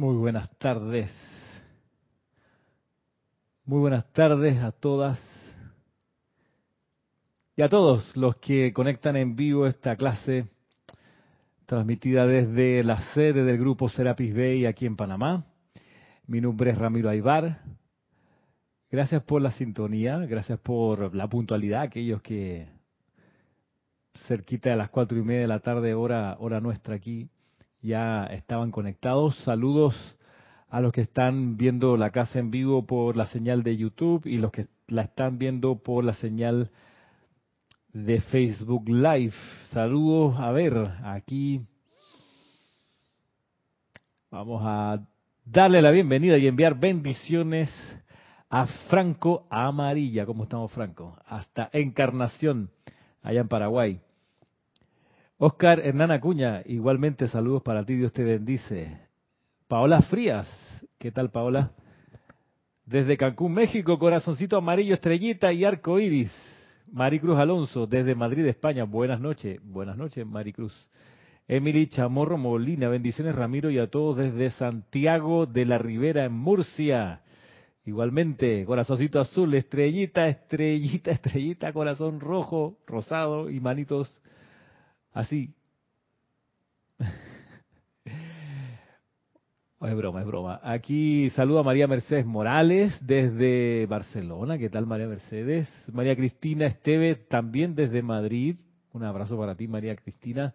[0.00, 1.12] Muy buenas tardes.
[3.66, 5.20] Muy buenas tardes a todas
[7.54, 10.46] y a todos los que conectan en vivo esta clase
[11.66, 15.44] transmitida desde la sede del grupo Serapis Bay aquí en Panamá.
[16.26, 17.60] Mi nombre es Ramiro Aybar.
[18.90, 22.70] Gracias por la sintonía, gracias por la puntualidad, aquellos que
[24.26, 27.28] cerquita de las cuatro y media de la tarde, hora, hora nuestra aquí,
[27.82, 29.36] ya estaban conectados.
[29.44, 29.94] Saludos
[30.68, 34.38] a los que están viendo la casa en vivo por la señal de YouTube y
[34.38, 36.70] los que la están viendo por la señal
[37.92, 39.34] de Facebook Live.
[39.70, 40.74] Saludos, a ver,
[41.04, 41.60] aquí
[44.30, 45.04] vamos a
[45.44, 47.68] darle la bienvenida y enviar bendiciones
[48.48, 50.26] a Franco Amarilla.
[50.26, 51.16] ¿Cómo estamos, Franco?
[51.26, 52.70] Hasta Encarnación,
[53.22, 54.00] allá en Paraguay.
[55.42, 58.98] Oscar Hernán Acuña, igualmente saludos para ti, Dios te bendice.
[59.68, 60.46] Paola Frías,
[60.98, 61.70] ¿qué tal Paola?
[62.84, 66.30] Desde Cancún, México, corazoncito amarillo, estrellita y arco iris.
[66.92, 69.58] Maricruz Alonso, desde Madrid, España, buenas noches.
[69.64, 70.74] Buenas noches, Maricruz.
[71.48, 77.22] Emily Chamorro Molina, bendiciones Ramiro y a todos desde Santiago de la Ribera, en Murcia.
[77.86, 84.20] Igualmente, corazoncito azul, estrellita, estrellita, estrellita, corazón rojo, rosado y manitos
[85.12, 85.54] Así.
[89.80, 90.60] es broma, es broma.
[90.62, 94.58] Aquí saluda María Mercedes Morales desde Barcelona.
[94.58, 95.68] ¿Qué tal María Mercedes?
[95.92, 98.56] María Cristina Esteve también desde Madrid.
[98.92, 100.54] Un abrazo para ti, María Cristina.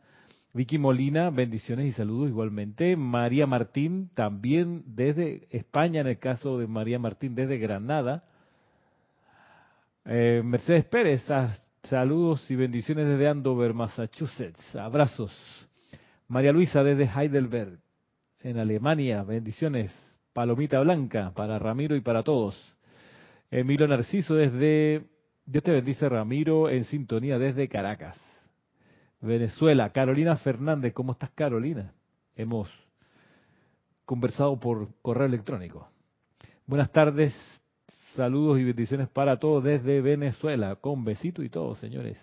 [0.53, 2.95] Vicky Molina, bendiciones y saludos igualmente.
[2.95, 8.23] María Martín, también desde España, en el caso de María Martín, desde Granada.
[10.05, 11.25] Eh, Mercedes Pérez,
[11.89, 14.75] Saludos y bendiciones desde Andover, Massachusetts.
[14.75, 15.31] Abrazos.
[16.27, 17.77] María Luisa desde Heidelberg,
[18.39, 19.21] en Alemania.
[19.21, 19.95] Bendiciones.
[20.33, 22.55] Palomita Blanca para Ramiro y para todos.
[23.51, 25.03] Emilio Narciso desde,
[25.45, 28.17] Dios te bendice Ramiro, en sintonía desde Caracas.
[29.21, 29.91] Venezuela.
[29.91, 31.93] Carolina Fernández, ¿cómo estás Carolina?
[32.35, 32.67] Hemos
[34.05, 35.87] conversado por correo electrónico.
[36.65, 37.35] Buenas tardes,
[38.15, 42.17] Saludos y bendiciones para todos desde Venezuela, con besito y todo, señores.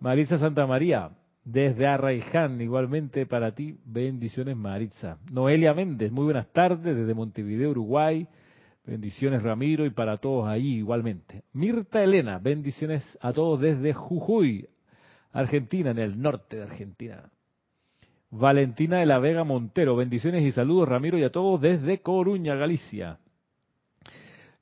[0.00, 1.10] Maritza Santa María,
[1.44, 5.18] desde Arraiján, igualmente para ti, bendiciones Maritza.
[5.30, 8.26] Noelia Méndez, muy buenas tardes desde Montevideo, Uruguay.
[8.86, 11.42] Bendiciones Ramiro y para todos ahí igualmente.
[11.52, 14.66] Mirta Elena, bendiciones a todos desde Jujuy,
[15.32, 17.30] Argentina, en el norte de Argentina.
[18.30, 23.18] Valentina de la Vega Montero, bendiciones y saludos Ramiro y a todos desde Coruña, Galicia.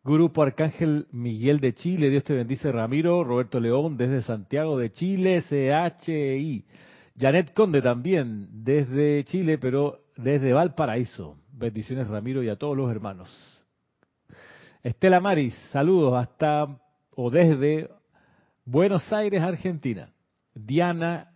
[0.02, 5.42] Grupo Arcángel Miguel de Chile, Dios te bendice Ramiro, Roberto León desde Santiago de Chile,
[5.42, 6.64] CHI.
[7.18, 11.36] Janet Conde también desde Chile, pero desde Valparaíso.
[11.52, 13.28] Bendiciones Ramiro y a todos los hermanos.
[14.82, 16.80] Estela Maris, saludos hasta
[17.14, 17.90] o desde
[18.64, 20.14] Buenos Aires, Argentina.
[20.54, 21.34] Diana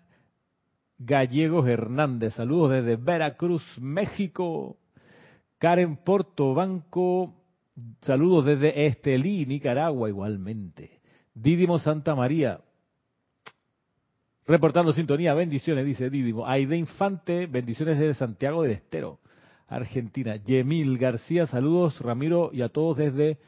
[0.97, 4.79] Gallegos Hernández, saludos desde Veracruz, México.
[5.59, 7.44] Karen Portobanco
[8.03, 11.01] Saludos desde Estelí, Nicaragua, igualmente.
[11.35, 12.61] Dídimo Santa María,
[14.47, 16.47] reportando sintonía, bendiciones, dice Dídimo.
[16.47, 19.19] Aide Infante, bendiciones desde Santiago del Estero,
[19.67, 20.37] Argentina.
[20.37, 23.39] Yemil García, saludos, Ramiro, y a todos desde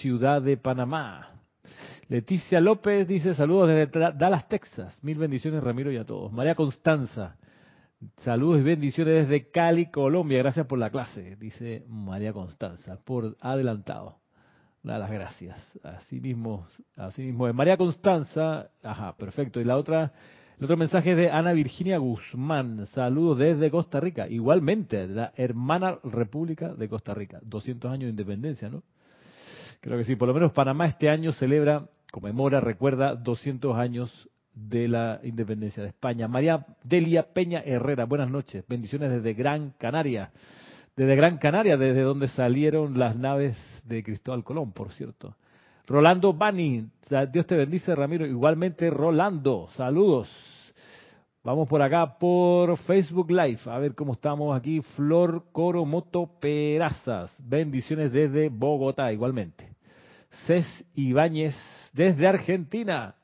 [0.00, 1.40] Ciudad de Panamá.
[2.08, 4.98] Leticia López dice saludos desde Dallas, Texas.
[5.04, 6.32] Mil bendiciones, Ramiro, y a todos.
[6.32, 7.36] María Constanza,
[8.22, 10.38] Saludos y bendiciones desde Cali, Colombia.
[10.38, 14.16] Gracias por la clase, dice María Constanza, por adelantado.
[14.82, 15.58] Da las gracias.
[15.82, 16.66] Así mismo,
[16.96, 17.52] así mismo.
[17.52, 19.60] María Constanza, ajá, perfecto.
[19.60, 20.14] Y la otra,
[20.56, 22.86] el otro mensaje es de Ana Virginia Guzmán.
[22.86, 24.26] Saludos desde Costa Rica.
[24.26, 27.38] Igualmente, la hermana República de Costa Rica.
[27.42, 28.82] 200 años de independencia, ¿no?
[29.82, 30.16] Creo que sí.
[30.16, 35.90] Por lo menos Panamá este año celebra, conmemora, recuerda 200 años de la independencia de
[35.90, 36.28] España.
[36.28, 38.64] María Delia Peña Herrera, buenas noches.
[38.68, 40.30] Bendiciones desde Gran Canaria.
[40.96, 45.36] Desde Gran Canaria, desde donde salieron las naves de Cristóbal Colón, por cierto.
[45.86, 46.88] Rolando Bani,
[47.32, 48.26] Dios te bendice, Ramiro.
[48.26, 50.30] Igualmente, Rolando, saludos.
[51.42, 54.82] Vamos por acá por Facebook Live, a ver cómo estamos aquí.
[54.94, 59.70] Flor Coromoto Perazas, bendiciones desde Bogotá, igualmente.
[60.46, 61.56] Cés Ibáñez,
[61.94, 63.14] desde Argentina.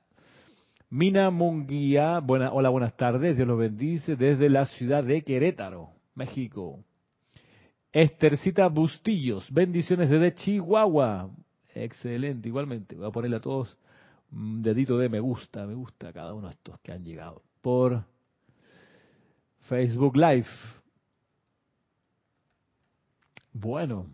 [0.89, 6.85] Mina Munguía, buena, hola, buenas tardes, Dios los bendice, desde la ciudad de Querétaro, México.
[7.93, 11.31] Estercita Bustillos, bendiciones desde Chihuahua.
[11.75, 12.95] Excelente, igualmente.
[12.95, 13.77] Voy a ponerle a todos
[14.31, 17.43] un dedito de me gusta, me gusta a cada uno de estos que han llegado
[17.63, 18.05] por
[19.63, 20.47] Facebook Live.
[23.53, 24.07] Bueno,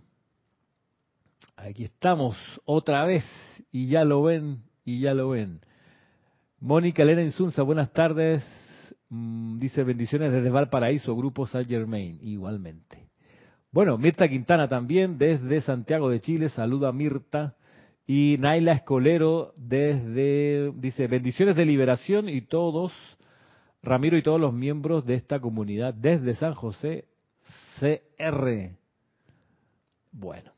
[1.54, 2.34] aquí estamos
[2.64, 3.24] otra vez
[3.70, 5.60] y ya lo ven y ya lo ven.
[6.62, 8.44] Mónica Elena Insunza, buenas tardes.
[9.08, 13.08] Mm, dice bendiciones desde Valparaíso, Grupo Saint Germain, igualmente.
[13.72, 17.56] Bueno, Mirta Quintana también desde Santiago de Chile, saluda a Mirta.
[18.06, 22.92] Y Naila Escolero desde, dice, bendiciones de liberación y todos,
[23.82, 27.06] Ramiro y todos los miembros de esta comunidad desde San José,
[27.80, 28.70] CR.
[30.12, 30.52] Bueno,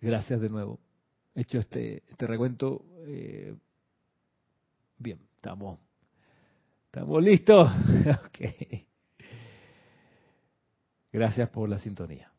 [0.00, 0.80] gracias de nuevo.
[1.36, 3.54] Hecho este, este recuento, eh,
[5.02, 5.80] bien, estamos,
[6.86, 7.70] estamos listos.
[8.26, 8.86] okay.
[11.12, 12.30] Gracias por la sintonía.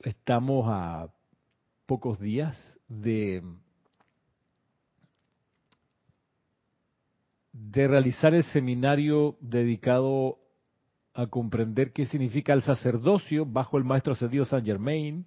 [0.00, 1.08] Estamos a
[1.86, 3.42] pocos días de,
[7.52, 10.38] de realizar el seminario dedicado
[11.14, 15.26] a comprender qué significa el sacerdocio bajo el maestro ascendido Saint Germain.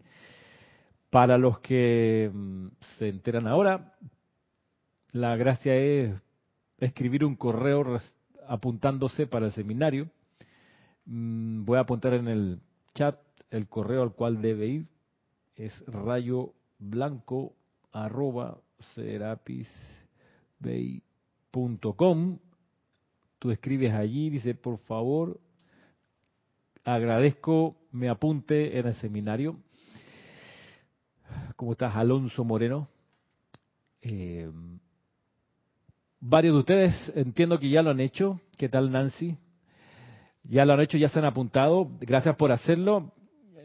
[1.09, 2.67] Para los que mm,
[2.97, 3.93] se enteran ahora,
[5.11, 6.13] la gracia es
[6.77, 7.99] escribir un correo
[8.47, 10.09] apuntándose para el seminario.
[11.05, 12.59] Mm, voy a apuntar en el
[12.93, 13.19] chat
[13.49, 14.87] el correo al cual debe ir.
[15.55, 17.53] Es rayo blanco
[17.91, 18.57] arroba
[23.39, 25.39] Tú escribes allí, dice, por favor,
[26.83, 29.57] agradezco me apunte en el seminario.
[31.55, 32.89] ¿Cómo estás, Alonso Moreno?
[34.01, 34.51] Eh,
[36.19, 38.41] varios de ustedes entiendo que ya lo han hecho.
[38.57, 39.37] ¿Qué tal, Nancy?
[40.43, 41.89] Ya lo han hecho, ya se han apuntado.
[42.01, 43.13] Gracias por hacerlo.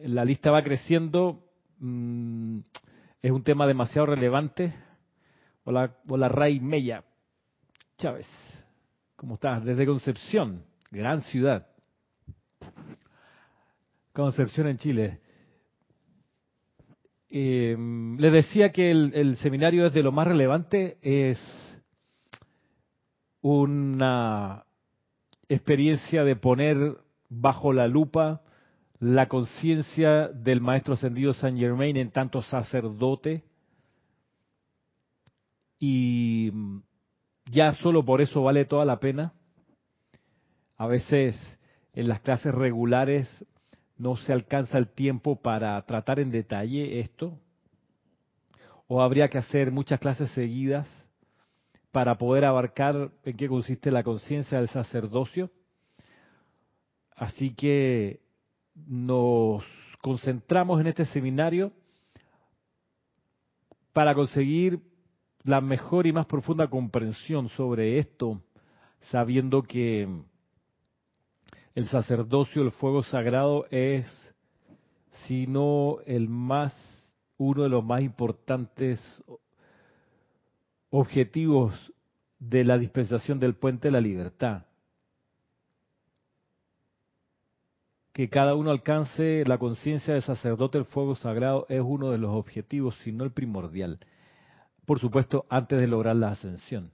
[0.05, 1.43] La lista va creciendo.
[1.81, 2.61] Mm,
[3.23, 4.73] es un tema demasiado relevante.
[5.65, 7.03] Hola, hola Ray Mella.
[7.99, 8.29] Chávez,
[9.17, 9.65] ¿cómo estás?
[9.65, 11.67] Desde Concepción, gran ciudad.
[14.13, 15.21] Concepción en Chile.
[17.33, 17.77] Eh,
[18.19, 21.39] les decía que el, seminario es de lo más relevante, es
[23.41, 24.65] una
[25.49, 26.97] experiencia de poner
[27.29, 28.43] bajo la lupa
[28.99, 33.45] la conciencia del maestro ascendido Saint Germain en tanto sacerdote
[35.79, 36.53] y
[37.51, 39.33] ya solo por eso vale toda la pena.
[40.77, 41.35] A veces
[41.95, 43.27] en las clases regulares
[44.01, 47.39] no se alcanza el tiempo para tratar en detalle esto,
[48.89, 50.89] o habría que hacer muchas clases seguidas
[51.93, 55.51] para poder abarcar en qué consiste la conciencia del sacerdocio.
[57.15, 58.21] Así que
[58.75, 59.63] nos
[60.01, 61.71] concentramos en este seminario
[63.93, 64.81] para conseguir
[65.43, 68.41] la mejor y más profunda comprensión sobre esto,
[69.11, 70.09] sabiendo que
[71.81, 74.07] el sacerdocio, el fuego sagrado es,
[75.27, 76.75] si no el más,
[77.39, 79.01] uno de los más importantes
[80.91, 81.75] objetivos
[82.39, 84.67] de la dispensación del puente de la libertad.
[88.13, 92.33] Que cada uno alcance la conciencia del sacerdote del fuego sagrado es uno de los
[92.33, 94.01] objetivos, si no el primordial.
[94.85, 96.93] Por supuesto, antes de lograr la ascensión.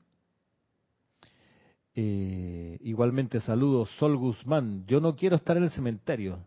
[1.98, 4.84] Eh, igualmente saludos, Sol Guzmán.
[4.86, 6.38] Yo no quiero estar en el cementerio.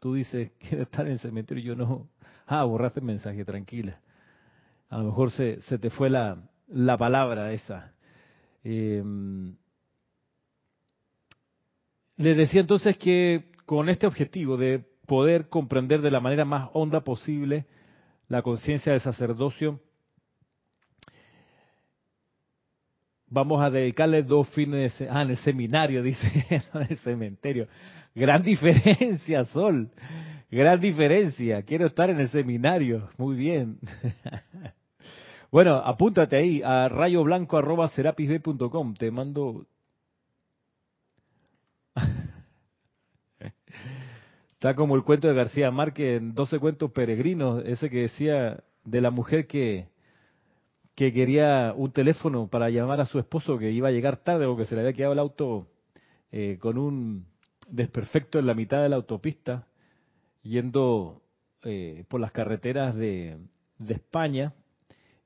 [0.00, 2.08] Tú dices, quiero estar en el cementerio, yo no.
[2.46, 4.00] Ah, borraste el mensaje, tranquila.
[4.90, 7.94] A lo mejor se, se te fue la, la palabra esa.
[8.64, 9.54] Em,
[12.16, 17.02] le decía entonces que con este objetivo de poder comprender de la manera más honda
[17.02, 17.66] posible
[18.28, 19.80] la conciencia del sacerdocio,
[23.34, 27.66] vamos a dedicarle dos fines de ah, en el seminario, dice, en el cementerio.
[28.14, 29.90] Gran diferencia, Sol.
[30.50, 31.62] Gran diferencia.
[31.62, 33.08] Quiero estar en el seminario.
[33.18, 33.78] Muy bien.
[35.50, 38.94] bueno, apúntate ahí a rayoblanco.com.
[38.94, 39.66] Te mando.
[44.52, 49.00] Está como el cuento de García Márquez en 12 cuentos peregrinos, ese que decía de
[49.00, 49.88] la mujer que
[50.94, 54.56] que quería un teléfono para llamar a su esposo que iba a llegar tarde o
[54.56, 55.66] que se le había quedado el auto
[56.30, 57.26] eh, con un
[57.68, 59.66] desperfecto en la mitad de la autopista,
[60.42, 61.22] yendo
[61.62, 63.38] eh, por las carreteras de,
[63.88, 64.54] España,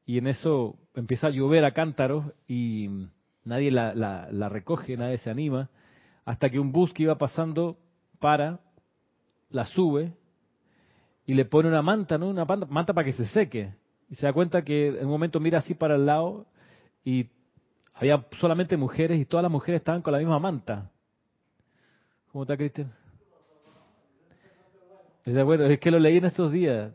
[0.07, 2.89] y en eso empieza a llover a cántaros y
[3.45, 5.71] nadie la, la, recoge, nadie se anima,
[6.25, 7.79] hasta que un bus que iba pasando
[8.19, 8.61] para,
[9.51, 10.13] la sube
[11.27, 12.29] y le pone una manta, ¿no?
[12.29, 13.75] Una manta para que se seque
[14.11, 16.47] y se da cuenta que en un momento mira así para el lado
[17.05, 17.29] y
[17.95, 20.91] había solamente mujeres y todas las mujeres estaban con la misma manta.
[22.31, 22.93] ¿Cómo está, Cristian?
[25.25, 26.93] Bueno, es que lo leí en estos días.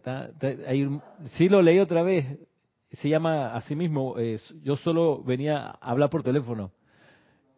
[1.34, 2.26] sí lo leí otra vez.
[2.94, 4.16] Se llama así mismo.
[4.18, 6.72] Eh, yo solo venía a hablar por teléfono.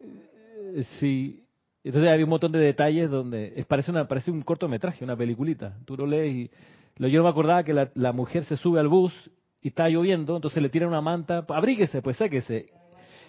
[0.00, 1.42] Eh, sí.
[1.84, 5.78] Entonces había un montón de detalles donde es, parece una parece un cortometraje, una peliculita.
[5.84, 6.50] Tú lo lees y
[6.96, 9.12] lo, yo no me acordaba que la mujer se sube al bus
[9.60, 12.66] y está lloviendo, entonces le tiran una manta, abríguese, pues séquese.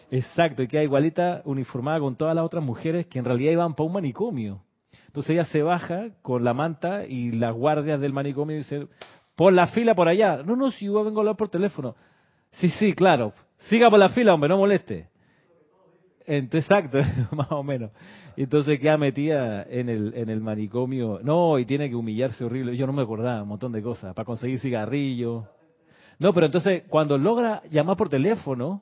[0.09, 3.87] Exacto, y queda igualita uniformada con todas las otras mujeres que en realidad iban para
[3.87, 4.61] un manicomio.
[5.07, 8.87] Entonces ella se baja con la manta y las guardias del manicomio dicen,
[9.35, 10.43] por la fila por allá.
[10.43, 11.95] No, no, si yo vengo a hablar por teléfono.
[12.51, 13.33] Sí, sí, claro.
[13.69, 15.09] Siga por la fila, hombre, no moleste.
[16.25, 16.99] Exacto,
[17.31, 17.91] más o menos.
[18.35, 21.19] Entonces queda metida en el, en el manicomio.
[21.23, 22.75] No, y tiene que humillarse horrible.
[22.75, 24.13] Yo no me acordaba un montón de cosas.
[24.13, 25.45] Para conseguir cigarrillo.
[26.19, 28.81] No, pero entonces cuando logra llamar por teléfono,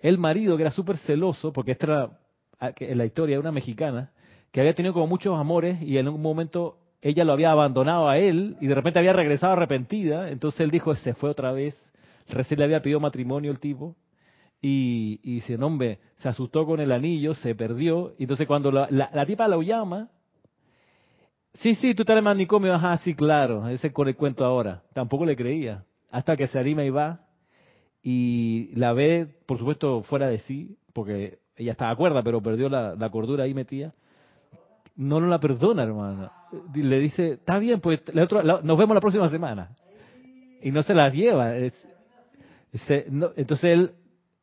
[0.00, 2.18] el marido, que era súper celoso, porque esta era
[2.60, 4.12] ah, la historia una mexicana,
[4.52, 8.18] que había tenido como muchos amores y en un momento ella lo había abandonado a
[8.18, 11.76] él y de repente había regresado arrepentida, entonces él dijo, se fue otra vez,
[12.28, 13.96] recién le había pedido matrimonio el tipo
[14.60, 19.26] y, y dice, hombre, se asustó con el anillo, se perdió, entonces cuando la, la,
[19.26, 20.08] tipa lo llama,
[21.54, 25.24] sí, sí, tú estás en manicomio, ajá, sí, claro, ese con el cuento ahora, tampoco
[25.24, 27.20] le creía, hasta que se anima y va,
[28.02, 32.94] y la ve, por supuesto, fuera de sí, porque ella estaba acuerda, pero perdió la,
[32.94, 33.92] la cordura ahí metida,
[34.98, 36.30] no la perdona, hermano.
[36.74, 39.70] Le dice, está bien, pues nos vemos la próxima semana.
[40.60, 41.54] Y no se las lleva.
[41.56, 43.92] entonces él,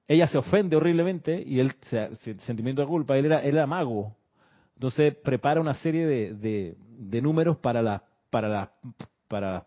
[0.07, 4.15] ella se ofende horriblemente y él, se, sentimiento de culpa, él era, él era mago.
[4.75, 8.69] Entonces prepara una serie de, de, números para las para las
[9.27, 9.65] para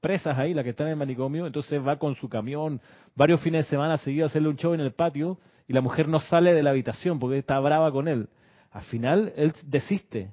[0.00, 1.46] presas ahí, las que están en el manicomio.
[1.46, 2.80] Entonces va con su camión
[3.14, 5.38] varios fines de semana seguido a hacerle un show en el patio
[5.68, 8.28] y la mujer no sale de la habitación porque está brava con él.
[8.70, 10.32] Al final él desiste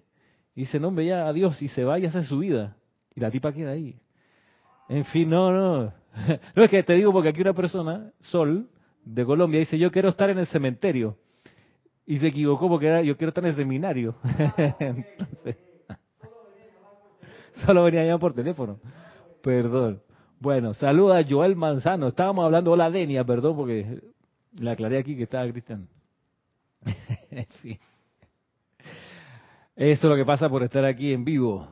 [0.56, 2.76] y dice, no, hombre, ya, adiós, y se va y hace su vida.
[3.16, 4.00] Y la tipa queda ahí.
[4.90, 5.94] En fin, no, no.
[6.56, 8.68] No es que te digo porque aquí una persona, Sol,
[9.06, 11.18] de Colombia, dice, yo quiero estar en el cementerio.
[12.06, 14.16] Y se equivocó porque era, yo quiero estar en el seminario.
[14.80, 15.58] Entonces,
[17.66, 18.80] solo venía ya por teléfono.
[19.42, 20.02] Perdón.
[20.40, 22.08] Bueno, saluda a Joel Manzano.
[22.10, 24.02] Estábamos hablando, hola Denia, perdón, porque
[24.60, 25.88] le aclaré aquí que estaba Cristian.
[27.32, 27.80] en fin.
[29.76, 31.68] Eso es lo que pasa por estar aquí en vivo.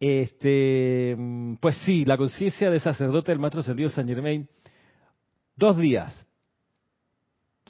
[0.00, 1.16] Este,
[1.60, 4.48] pues sí, la conciencia de sacerdote del Maestro Ascendido San Germain.
[5.56, 6.26] Dos días.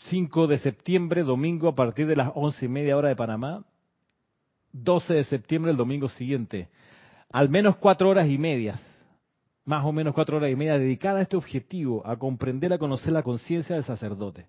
[0.08, 3.64] 5 de septiembre, domingo, a partir de las once y media hora de Panamá.
[4.72, 6.68] 12 de septiembre, el domingo siguiente.
[7.30, 8.80] Al menos cuatro horas y media,
[9.64, 13.12] más o menos cuatro horas y media, dedicada a este objetivo, a comprender, a conocer
[13.12, 14.46] la conciencia del sacerdote.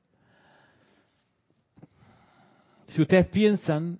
[2.88, 4.00] Si ustedes piensan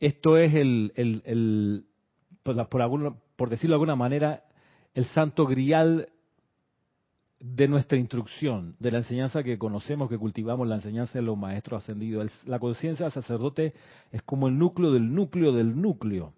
[0.00, 1.86] esto es el, el,
[2.42, 4.44] por, por decirlo de alguna manera,
[4.92, 6.08] el santo grial
[7.40, 11.82] de nuestra instrucción, de la enseñanza que conocemos, que cultivamos, la enseñanza de los maestros
[11.82, 12.46] ascendidos.
[12.46, 13.74] la conciencia del sacerdote
[14.12, 16.34] es como el núcleo del núcleo del núcleo.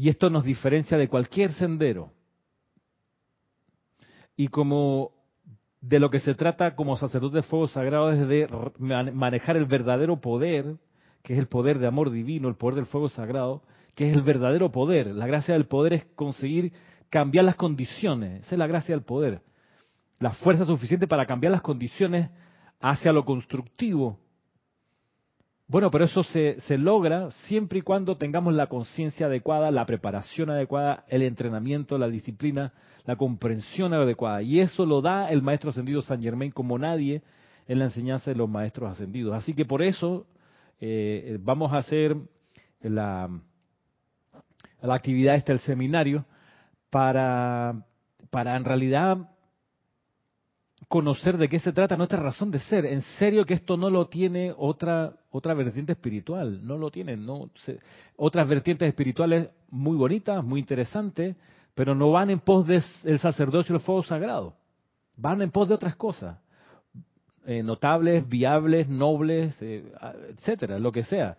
[0.00, 2.10] Y esto nos diferencia de cualquier sendero.
[4.34, 5.12] Y como
[5.82, 10.18] de lo que se trata como sacerdote de fuego sagrado es de manejar el verdadero
[10.18, 10.76] poder,
[11.22, 13.62] que es el poder de amor divino, el poder del fuego sagrado,
[13.94, 15.08] que es el verdadero poder.
[15.08, 16.72] La gracia del poder es conseguir
[17.10, 19.42] cambiar las condiciones, esa es la gracia del poder.
[20.18, 22.30] La fuerza suficiente para cambiar las condiciones
[22.80, 24.18] hacia lo constructivo.
[25.70, 30.50] Bueno, pero eso se, se logra siempre y cuando tengamos la conciencia adecuada, la preparación
[30.50, 32.72] adecuada, el entrenamiento, la disciplina
[33.04, 34.42] la comprensión adecuada.
[34.42, 37.22] Y eso lo da el maestro ascendido San Germain como nadie
[37.66, 39.34] en la enseñanza de los maestros ascendidos.
[39.34, 40.26] Así que por eso
[40.80, 42.16] eh, vamos a hacer
[42.82, 43.28] la,
[44.82, 46.24] la actividad esta, el seminario,
[46.90, 47.84] para,
[48.30, 49.18] para en realidad
[50.88, 52.86] conocer de qué se trata nuestra razón de ser.
[52.86, 57.16] En serio que esto no lo tiene otra otra vertiente espiritual, no lo tiene.
[57.16, 57.50] no
[58.16, 61.36] otras vertientes espirituales muy bonitas, muy interesantes,
[61.74, 64.54] pero no van en pos del sacerdocio del fuego sagrado,
[65.16, 66.38] van en pos de otras cosas,
[67.46, 69.84] eh, notables, viables, nobles, eh,
[70.36, 71.36] etcétera, lo que sea,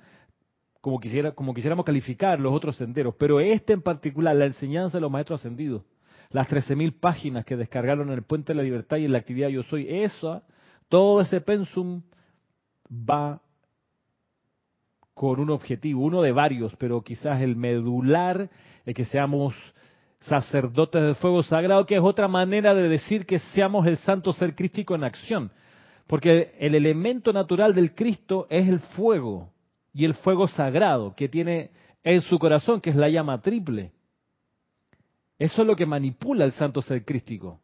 [0.80, 5.02] como, quisiera, como quisiéramos calificar los otros senderos, pero este en particular, la enseñanza de
[5.02, 5.84] los maestros ascendidos,
[6.32, 9.50] las 13.000 páginas que descargaron en el Puente de la Libertad y en la actividad
[9.50, 10.44] Yo Soy, esa,
[10.88, 12.02] todo ese pensum
[12.90, 13.42] va
[15.22, 18.50] con un objetivo, uno de varios, pero quizás el medular,
[18.84, 19.54] es que seamos
[20.22, 24.56] sacerdotes del fuego sagrado, que es otra manera de decir que seamos el santo ser
[24.56, 25.52] crístico en acción.
[26.08, 29.52] Porque el elemento natural del Cristo es el fuego,
[29.94, 31.70] y el fuego sagrado, que tiene
[32.04, 33.92] en su corazón, que es la llama triple.
[35.38, 37.60] Eso es lo que manipula el santo ser crístico.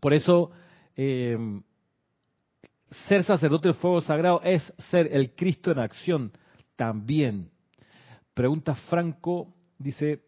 [0.00, 0.52] Por eso,
[0.94, 1.36] eh,
[2.90, 6.32] ser sacerdote del fuego sagrado es ser el Cristo en acción
[6.76, 7.50] también.
[8.34, 10.22] Pregunta Franco, dice,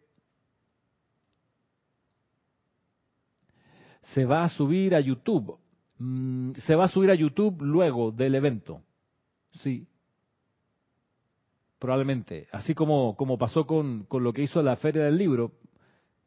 [4.13, 5.57] se va a subir a YouTube.
[5.99, 8.81] Mm, se va a subir a YouTube luego del evento.
[9.61, 9.87] Sí.
[11.77, 12.47] Probablemente.
[12.51, 15.53] Así como, como pasó con, con lo que hizo la Feria del Libro.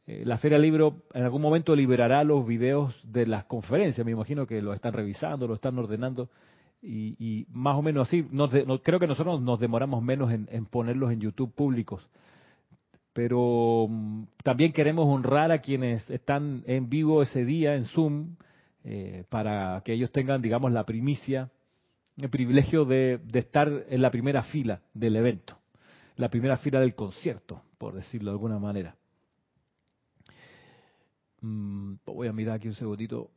[0.06, 4.04] Eh, la Feria Libro en algún momento liberará los videos de las conferencias.
[4.04, 6.28] Me imagino que lo están revisando, lo están ordenando.
[6.84, 8.26] Y, más o menos así.
[8.82, 12.04] creo que nosotros nos demoramos menos en, en ponerlos en YouTube públicos
[13.12, 18.36] pero mm, también queremos honrar a quienes están en vivo ese día en Zoom
[18.84, 21.50] eh, para que ellos tengan, digamos, la primicia,
[22.16, 25.58] el privilegio de, estar en la primera fila del evento,
[26.16, 28.96] la primera fila del concierto, por decirlo de alguna manera.
[31.42, 33.30] Mm, voy a mirar aquí un segundito.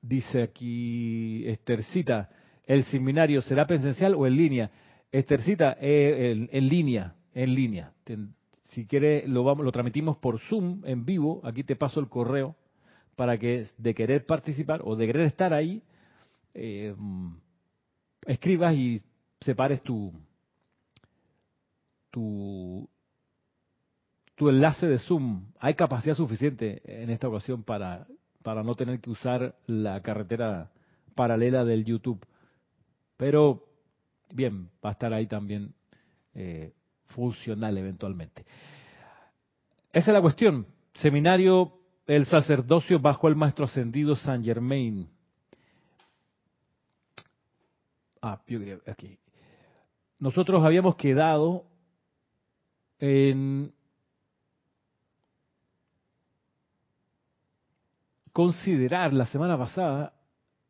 [0.00, 2.30] Dice aquí Estercita,
[2.64, 4.70] ¿el seminario será presencial o en línea?
[5.10, 7.92] Estercita, eh, en, línea, en línea.
[8.70, 11.40] Si quiere, lo, vamos, lo transmitimos por Zoom en vivo.
[11.44, 12.54] Aquí te paso el correo
[13.16, 15.82] para que de querer participar o de querer estar ahí,
[16.54, 16.94] eh,
[18.26, 19.02] escribas y
[19.40, 20.12] separes tu,
[22.10, 22.88] tu,
[24.40, 25.52] tu enlace de Zoom.
[25.58, 28.06] Hay capacidad suficiente en esta ocasión para,
[28.42, 30.70] para no tener que usar la carretera
[31.14, 32.24] paralela del YouTube.
[33.18, 33.66] Pero,
[34.32, 35.74] bien, va a estar ahí también
[36.32, 36.72] eh,
[37.08, 38.46] funcional eventualmente.
[39.92, 40.66] Esa es la cuestión.
[40.94, 41.74] Seminario
[42.06, 45.06] El sacerdocio bajo el maestro ascendido San Germain.
[48.22, 49.18] Ah, yo creo aquí.
[50.18, 51.66] Nosotros habíamos quedado
[52.98, 53.74] en
[58.40, 60.14] considerar la semana pasada,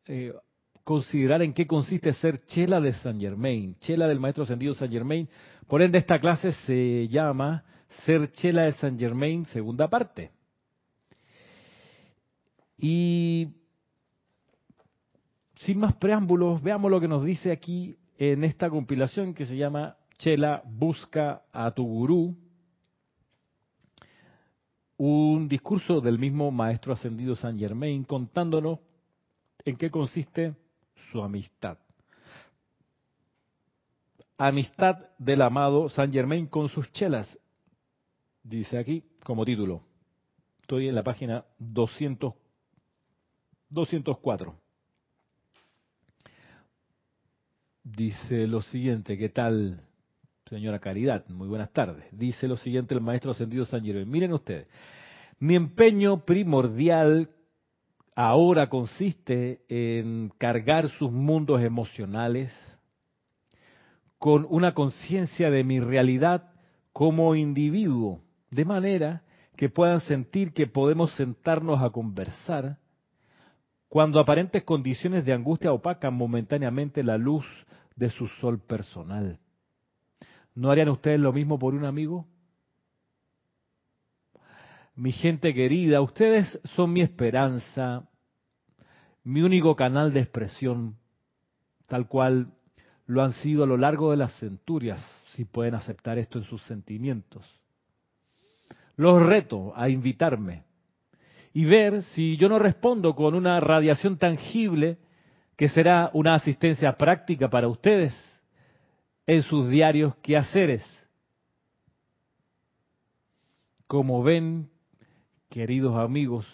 [0.09, 0.35] eh,
[0.83, 5.29] considerar en qué consiste ser chela de San Germain, chela del maestro ascendido San Germain,
[5.69, 7.63] por ende, esta clase se llama
[8.05, 10.33] Ser Chela de San Germain, segunda parte.
[12.77, 13.47] Y
[15.55, 19.97] sin más preámbulos, veamos lo que nos dice aquí en esta compilación que se llama
[20.19, 22.37] Chela Busca a tu Gurú,
[25.03, 28.81] un discurso del mismo Maestro Ascendido San Germain contándonos
[29.65, 30.55] en qué consiste
[31.11, 31.79] su amistad
[34.41, 37.29] amistad del amado San Germain con sus chelas.
[38.43, 39.83] Dice aquí como título.
[40.63, 42.33] Estoy en la página 200,
[43.69, 44.59] 204.
[47.85, 49.87] Dice lo siguiente, ¿qué tal,
[50.51, 51.25] señora Caridad?
[51.29, 52.05] Muy buenas tardes.
[52.11, 54.11] Dice lo siguiente el maestro ascendido San Germain.
[54.11, 54.67] Miren ustedes,
[55.39, 57.31] mi empeño primordial
[58.17, 62.53] ahora consiste en cargar sus mundos emocionales
[64.19, 66.51] con una conciencia de mi realidad
[66.93, 69.23] como individuo, de manera
[69.57, 72.79] que puedan sentir que podemos sentarnos a conversar
[73.89, 77.47] cuando aparentes condiciones de angustia opacan momentáneamente la luz
[77.95, 79.39] de su sol personal.
[80.55, 82.27] ¿No harían ustedes lo mismo por un amigo?
[84.95, 88.09] Mi gente querida, ustedes son mi esperanza,
[89.25, 90.97] mi único canal de expresión,
[91.87, 92.53] tal cual
[93.07, 96.63] lo han sido a lo largo de las centurias, si pueden aceptar esto en sus
[96.63, 97.45] sentimientos.
[98.97, 100.65] Los reto a invitarme
[101.53, 104.99] y ver si yo no respondo con una radiación tangible
[105.57, 108.15] que será una asistencia práctica para ustedes
[109.31, 110.85] en sus diarios quehaceres.
[113.87, 114.69] Como ven,
[115.49, 116.49] queridos amigos,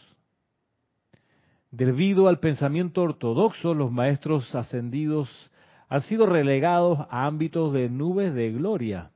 [1.70, 5.30] debido al pensamiento ortodoxo, los maestros ascendidos
[5.88, 9.10] han sido relegados a ámbitos de nubes de gloria.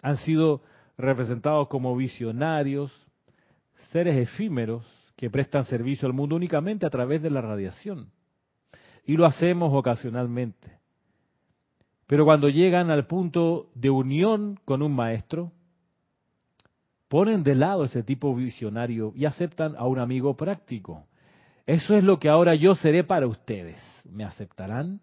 [0.00, 0.62] Han sido
[0.96, 2.92] representados como visionarios,
[3.90, 8.12] seres efímeros que prestan servicio al mundo únicamente a través de la radiación.
[9.04, 10.75] Y lo hacemos ocasionalmente.
[12.06, 15.52] Pero cuando llegan al punto de unión con un maestro,
[17.08, 21.06] ponen de lado ese tipo visionario y aceptan a un amigo práctico.
[21.66, 23.80] Eso es lo que ahora yo seré para ustedes.
[24.08, 25.00] ¿Me aceptarán?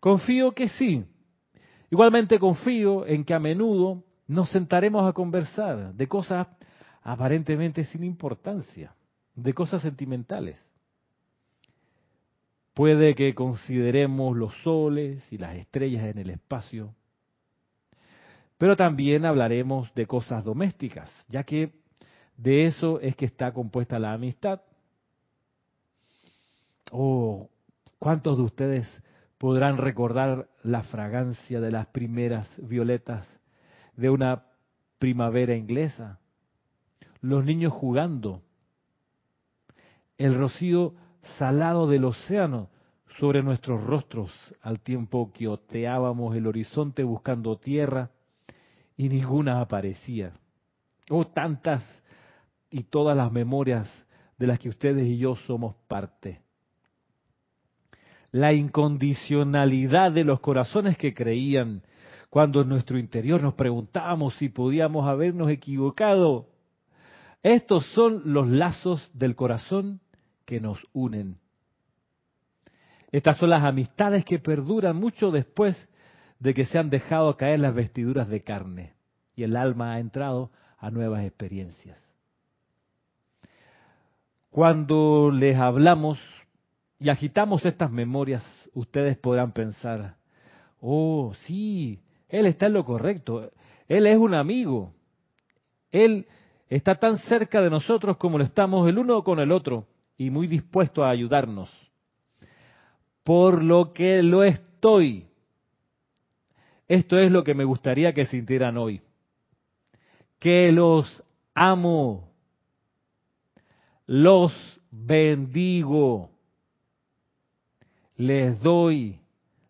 [0.00, 1.04] Confío que sí.
[1.90, 6.48] Igualmente confío en que a menudo nos sentaremos a conversar de cosas
[7.02, 8.94] aparentemente sin importancia,
[9.34, 10.56] de cosas sentimentales.
[12.80, 16.94] Puede que consideremos los soles y las estrellas en el espacio.
[18.56, 21.74] Pero también hablaremos de cosas domésticas, ya que
[22.38, 24.62] de eso es que está compuesta la amistad.
[26.90, 27.50] Oh,
[27.98, 29.02] ¿cuántos de ustedes
[29.36, 33.28] podrán recordar la fragancia de las primeras violetas
[33.94, 34.46] de una
[34.98, 36.18] primavera inglesa?
[37.20, 38.40] Los niños jugando,
[40.16, 40.94] el rocío
[41.38, 42.68] salado del océano
[43.18, 48.10] sobre nuestros rostros al tiempo que oteábamos el horizonte buscando tierra
[48.96, 50.32] y ninguna aparecía.
[51.08, 51.82] Oh, tantas
[52.70, 53.88] y todas las memorias
[54.38, 56.40] de las que ustedes y yo somos parte.
[58.32, 61.82] La incondicionalidad de los corazones que creían
[62.30, 66.46] cuando en nuestro interior nos preguntábamos si podíamos habernos equivocado.
[67.42, 70.00] Estos son los lazos del corazón
[70.50, 71.36] que nos unen.
[73.12, 75.88] Estas son las amistades que perduran mucho después
[76.40, 78.94] de que se han dejado caer las vestiduras de carne
[79.36, 82.02] y el alma ha entrado a nuevas experiencias.
[84.50, 86.18] Cuando les hablamos
[86.98, 90.16] y agitamos estas memorias, ustedes podrán pensar,
[90.80, 93.52] oh, sí, él está en lo correcto,
[93.86, 94.94] él es un amigo,
[95.92, 96.26] él
[96.68, 99.86] está tan cerca de nosotros como lo estamos el uno con el otro
[100.20, 101.70] y muy dispuesto a ayudarnos.
[103.24, 105.26] Por lo que lo estoy.
[106.86, 109.00] Esto es lo que me gustaría que sintieran hoy.
[110.38, 112.28] Que los amo.
[114.06, 114.52] Los
[114.90, 116.28] bendigo.
[118.18, 119.18] Les doy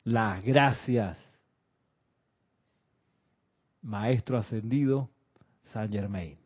[0.02, 1.16] las gracias.
[3.82, 5.08] Maestro ascendido,
[5.66, 6.39] San Germain.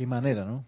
[0.00, 0.64] Qué manera, ¿no?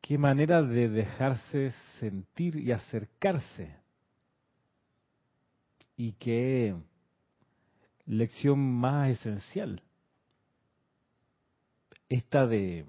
[0.00, 3.76] Qué manera de dejarse sentir y acercarse.
[5.96, 6.74] Y qué
[8.04, 9.80] lección más esencial.
[12.08, 12.84] Esta de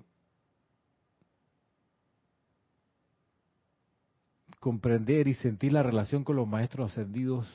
[4.59, 7.47] comprender y sentir la relación con los maestros ascendidos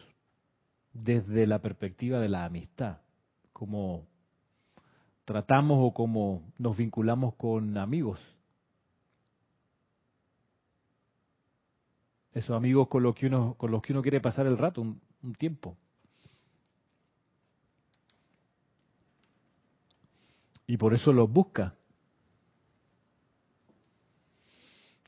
[0.93, 2.99] desde la perspectiva de la amistad,
[3.53, 4.07] como
[5.25, 8.19] tratamos o como nos vinculamos con amigos.
[12.33, 15.01] Esos amigos con los que uno, con los que uno quiere pasar el rato, un,
[15.23, 15.77] un tiempo.
[20.67, 21.75] Y por eso los busca.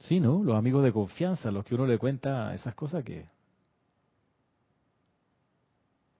[0.00, 0.42] Sí, ¿no?
[0.42, 3.26] Los amigos de confianza, los que uno le cuenta esas cosas que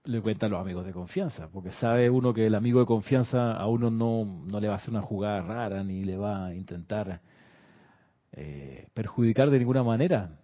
[0.05, 3.67] le cuentan los amigos de confianza, porque sabe uno que el amigo de confianza a
[3.67, 7.21] uno no, no le va a hacer una jugada rara ni le va a intentar
[8.33, 10.39] eh, perjudicar de ninguna manera.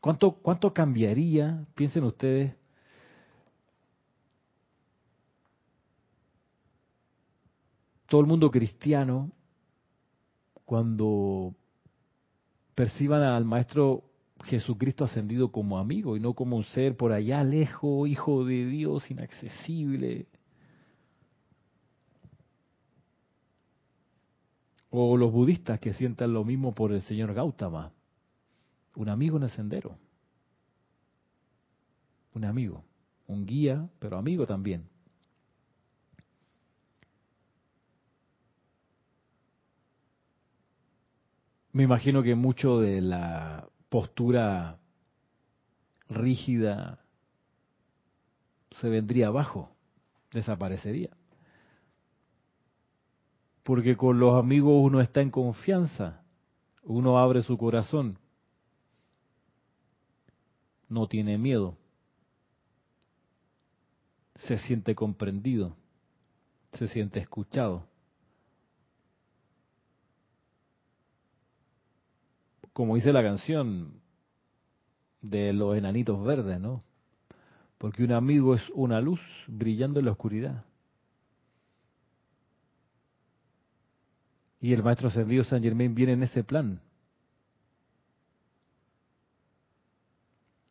[0.00, 2.54] ¿Cuánto, ¿Cuánto cambiaría, piensen ustedes,
[8.06, 9.30] todo el mundo cristiano
[10.64, 11.54] cuando
[12.74, 14.07] perciban al maestro
[14.44, 19.10] Jesucristo ascendido como amigo y no como un ser por allá lejos, hijo de Dios,
[19.10, 20.26] inaccesible.
[24.90, 27.92] O los budistas que sientan lo mismo por el señor Gautama,
[28.94, 29.98] un amigo en el sendero.
[32.34, 32.84] Un amigo,
[33.26, 34.88] un guía, pero amigo también.
[41.72, 44.78] Me imagino que mucho de la postura
[46.08, 47.00] rígida
[48.70, 49.70] se vendría abajo,
[50.32, 51.10] desaparecería.
[53.62, 56.22] Porque con los amigos uno está en confianza,
[56.82, 58.18] uno abre su corazón,
[60.88, 61.76] no tiene miedo,
[64.36, 65.76] se siente comprendido,
[66.72, 67.86] se siente escuchado.
[72.78, 74.00] Como dice la canción
[75.20, 76.84] de los enanitos verdes, ¿no?
[77.76, 80.64] Porque un amigo es una luz brillando en la oscuridad.
[84.60, 86.80] Y el maestro ascendido San Germain viene en ese plan.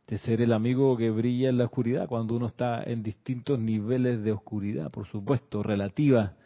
[0.07, 4.23] De ser el amigo que brilla en la oscuridad cuando uno está en distintos niveles
[4.23, 6.37] de oscuridad, por supuesto, relativa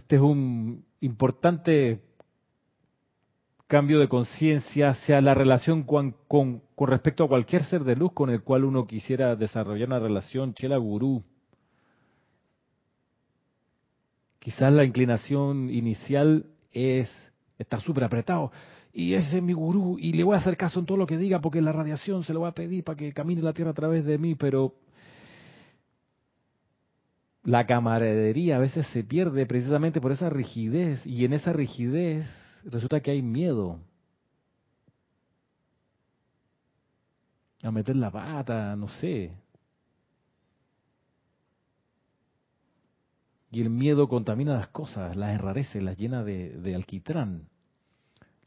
[0.00, 2.00] este es un importante
[3.66, 8.30] cambio de conciencia hacia la relación con, con, respecto a cualquier ser de luz con
[8.30, 11.22] el cual uno quisiera desarrollar una relación, chela gurú.
[14.38, 17.10] Quizás la inclinación inicial es
[17.58, 18.52] estar súper apretado.
[18.94, 21.18] Y ese es mi gurú y le voy a hacer caso en todo lo que
[21.18, 23.74] diga porque la radiación se lo voy a pedir para que camine la tierra a
[23.74, 24.76] través de mí, pero
[27.42, 32.26] la camaradería a veces se pierde precisamente por esa rigidez y en esa rigidez
[32.64, 33.80] resulta que hay miedo
[37.62, 39.32] a meter la pata, no sé.
[43.50, 47.48] Y el miedo contamina las cosas, las enrarece, las llena de, alquitrán,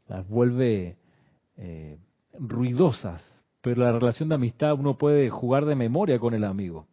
[0.08, 0.96] las vuelve
[1.56, 1.98] eh,
[2.32, 3.22] ruidosas.
[3.60, 6.86] Pero la relación de amistad uno puede jugar de memoria con el amigo,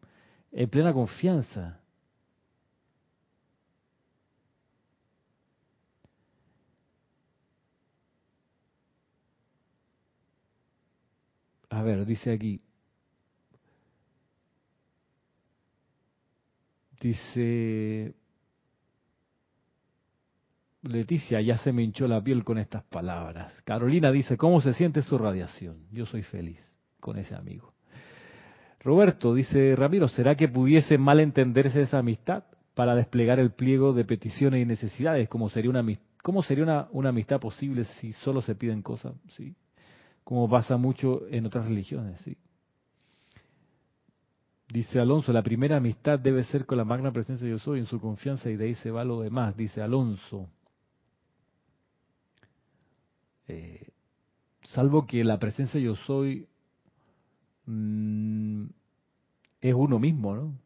[0.51, 1.80] en plena confianza.
[11.71, 12.61] A ver, dice aquí.
[16.99, 18.13] Dice
[20.83, 23.59] Leticia, ya se me hinchó la piel con estas palabras.
[23.63, 25.87] Carolina dice, ¿cómo se siente su radiación?
[25.91, 26.59] Yo soy feliz
[26.99, 27.73] con ese amigo.
[28.81, 32.43] Roberto dice, Ramiro, ¿será que pudiese malentenderse esa amistad
[32.75, 35.29] para desplegar el pliego de peticiones y necesidades?
[35.29, 35.85] ¿Cómo sería una,
[36.21, 39.13] cómo sería una, una amistad posible si solo se piden cosas?
[39.29, 39.55] ¿Sí?
[40.31, 42.37] Como pasa mucho en otras religiones, ¿sí?
[44.69, 47.99] Dice Alonso, la primera amistad debe ser con la magna presencia yo soy, en su
[47.99, 50.49] confianza y de ahí se va lo demás, dice Alonso.
[53.49, 53.89] Eh,
[54.69, 56.47] salvo que la presencia yo soy
[57.65, 58.67] mm,
[59.59, 60.57] es uno mismo, ¿no?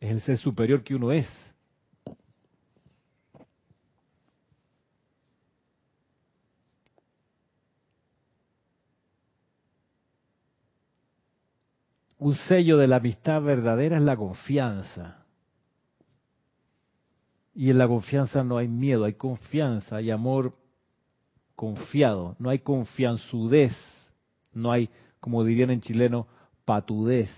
[0.00, 1.26] Es el ser superior que uno es.
[12.24, 15.26] Un sello de la amistad verdadera es la confianza.
[17.54, 20.56] Y en la confianza no hay miedo, hay confianza, hay amor
[21.54, 23.72] confiado, no hay confianzudez,
[24.54, 24.88] no hay,
[25.20, 26.26] como dirían en chileno,
[26.64, 27.28] patudez.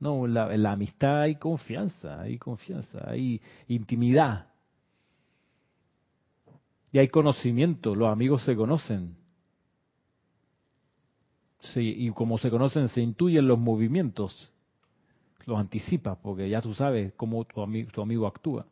[0.00, 4.48] No, en la, la amistad hay confianza, hay confianza, hay intimidad.
[6.90, 9.14] Y hay conocimiento, los amigos se conocen.
[11.72, 14.52] Sí, y como se conocen, se intuyen los movimientos,
[15.46, 18.66] los anticipas, porque ya tú sabes cómo tu amigo, tu amigo actúa.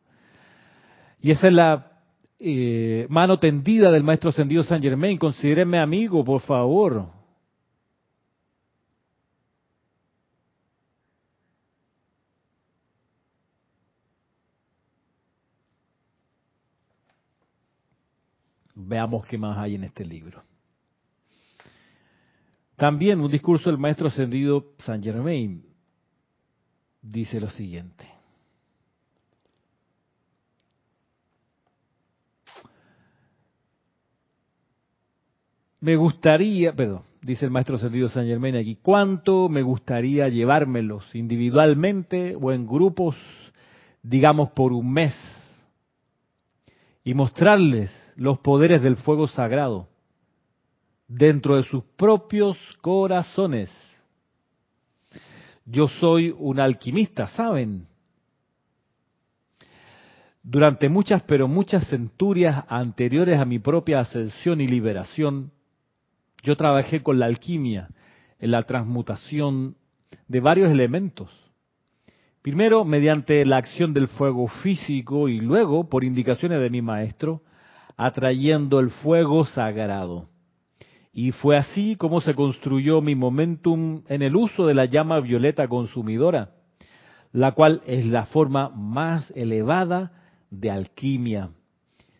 [1.21, 1.93] Y esa es la
[2.39, 5.19] eh, mano tendida del maestro ascendido San Germain.
[5.19, 7.07] Considéreme amigo, por favor.
[18.75, 20.43] Veamos qué más hay en este libro.
[22.77, 25.65] También un discurso del maestro ascendido Saint Germain
[27.01, 28.09] dice lo siguiente.
[35.81, 42.35] Me gustaría, perdón, dice el maestro ascendido Saint Germain aquí, ¿cuánto me gustaría llevármelos individualmente
[42.41, 43.17] o en grupos,
[44.03, 45.15] digamos por un mes,
[47.05, 49.89] y mostrarles los poderes del fuego sagrado?
[51.09, 53.71] Dentro de sus propios corazones.
[55.67, 57.87] Yo soy un alquimista, ¿saben?
[60.43, 65.53] Durante muchas, pero muchas centurias anteriores a mi propia ascensión y liberación,
[66.43, 67.89] yo trabajé con la alquimia
[68.39, 69.77] en la transmutación
[70.29, 71.31] de varios elementos.
[72.43, 77.41] Primero mediante la acción del fuego físico y luego, por indicaciones de mi maestro,
[77.97, 80.29] atrayendo el fuego sagrado.
[81.17, 85.69] Y fue así como se construyó mi momentum en el uso de la llama violeta
[85.69, 86.51] consumidora,
[87.31, 90.11] la cual es la forma más elevada
[90.51, 91.51] de alquimia.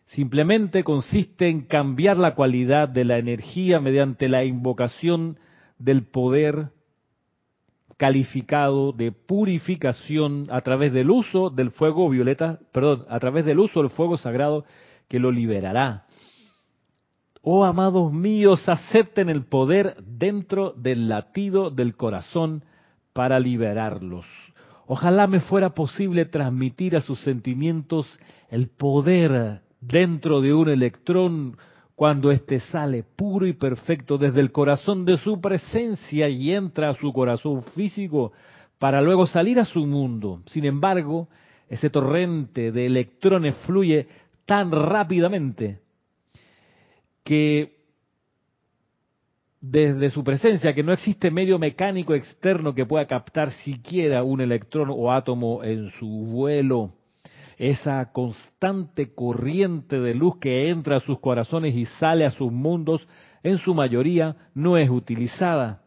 [0.05, 5.39] Simplemente consiste en cambiar la cualidad de la energía mediante la invocación
[5.77, 6.69] del poder
[7.97, 13.81] calificado de purificación a través del uso del fuego violeta, perdón, a través del uso
[13.81, 14.63] del fuego sagrado
[15.09, 16.04] que lo liberará
[17.47, 22.63] Oh amados míos, acepten el poder dentro del latido del corazón
[23.13, 24.25] para liberarlos.
[24.87, 31.55] Ojalá me fuera posible transmitir a sus sentimientos el poder dentro de un electrón
[31.93, 36.93] cuando éste sale puro y perfecto desde el corazón de su presencia y entra a
[36.95, 38.31] su corazón físico
[38.79, 40.41] para luego salir a su mundo.
[40.47, 41.27] Sin embargo,
[41.69, 44.07] ese torrente de electrones fluye
[44.47, 45.84] tan rápidamente
[47.25, 47.75] que
[49.59, 54.89] desde su presencia, que no existe medio mecánico externo que pueda captar siquiera un electrón
[54.91, 56.93] o átomo en su vuelo.
[57.57, 63.07] Esa constante corriente de luz que entra a sus corazones y sale a sus mundos,
[63.43, 65.84] en su mayoría no es utilizada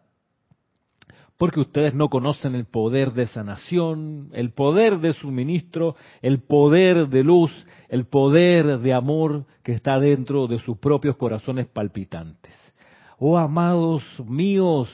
[1.39, 7.23] porque ustedes no conocen el poder de sanación, el poder de suministro, el poder de
[7.23, 7.53] luz,
[7.89, 12.53] el poder de amor que está dentro de sus propios corazones palpitantes.
[13.19, 14.91] Oh amados míos,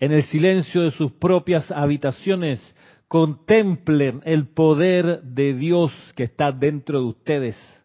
[0.00, 2.74] en el silencio de sus propias habitaciones,
[3.06, 7.84] contemplen el poder de Dios que está dentro de ustedes.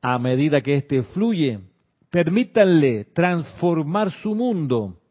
[0.00, 1.58] A medida que éste fluye,
[2.08, 5.01] permítanle transformar su mundo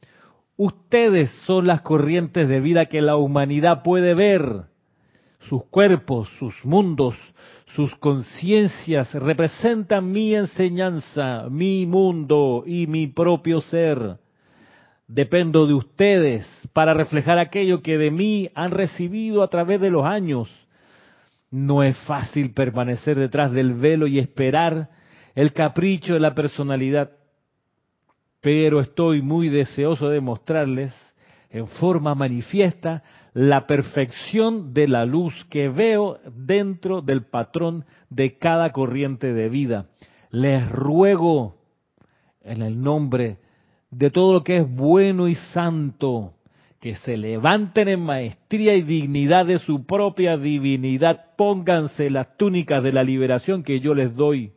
[0.63, 4.65] Ustedes son las corrientes de vida que la humanidad puede ver.
[5.49, 7.15] Sus cuerpos, sus mundos,
[7.73, 14.17] sus conciencias representan mi enseñanza, mi mundo y mi propio ser.
[15.07, 20.05] Dependo de ustedes para reflejar aquello que de mí han recibido a través de los
[20.05, 20.47] años.
[21.49, 24.89] No es fácil permanecer detrás del velo y esperar
[25.33, 27.09] el capricho de la personalidad
[28.41, 30.93] pero estoy muy deseoso de mostrarles
[31.51, 38.71] en forma manifiesta la perfección de la luz que veo dentro del patrón de cada
[38.71, 39.87] corriente de vida.
[40.31, 41.55] Les ruego
[42.41, 43.37] en el nombre
[43.91, 46.33] de todo lo que es bueno y santo,
[46.79, 52.91] que se levanten en maestría y dignidad de su propia divinidad, pónganse las túnicas de
[52.91, 54.53] la liberación que yo les doy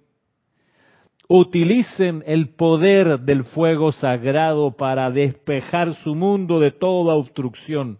[1.28, 7.98] utilicen el poder del fuego sagrado para despejar su mundo de toda obstrucción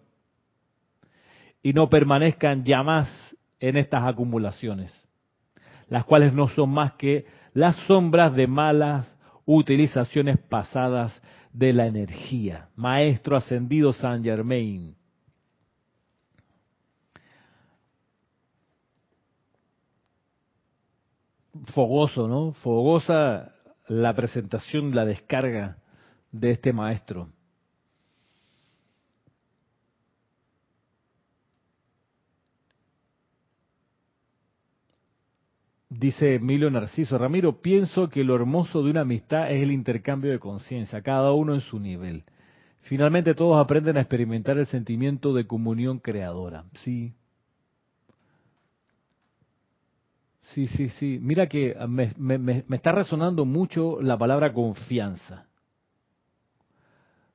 [1.63, 3.09] y no permanezcan ya más
[3.59, 4.95] en estas acumulaciones,
[5.89, 11.21] las cuales no son más que las sombras de malas utilizaciones pasadas
[11.53, 12.69] de la energía.
[12.77, 14.97] Maestro ascendido San Germain.
[21.73, 22.53] Fogoso, ¿no?
[22.53, 23.55] Fogosa
[23.87, 25.79] la presentación, la descarga
[26.33, 27.29] de este maestro.
[35.89, 40.41] Dice Emilio Narciso, Ramiro, pienso que lo hermoso de una amistad es el intercambio de
[40.41, 42.25] conciencia, cada uno en su nivel.
[42.83, 46.65] Finalmente todos aprenden a experimentar el sentimiento de comunión creadora.
[46.83, 47.15] Sí,
[50.55, 51.19] Sí, sí, sí.
[51.21, 55.47] Mira que me, me, está resonando mucho la palabra confianza.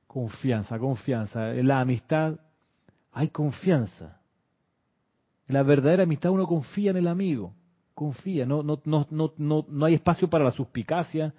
[0.06, 1.54] Confianza, confianza.
[1.54, 2.40] En la amistad
[3.12, 4.18] hay confianza.
[5.46, 7.52] En la verdadera amistad uno confía en el amigo.
[7.92, 11.34] Confía, no, no, no, no, no, no hay espacio para la suspicacia.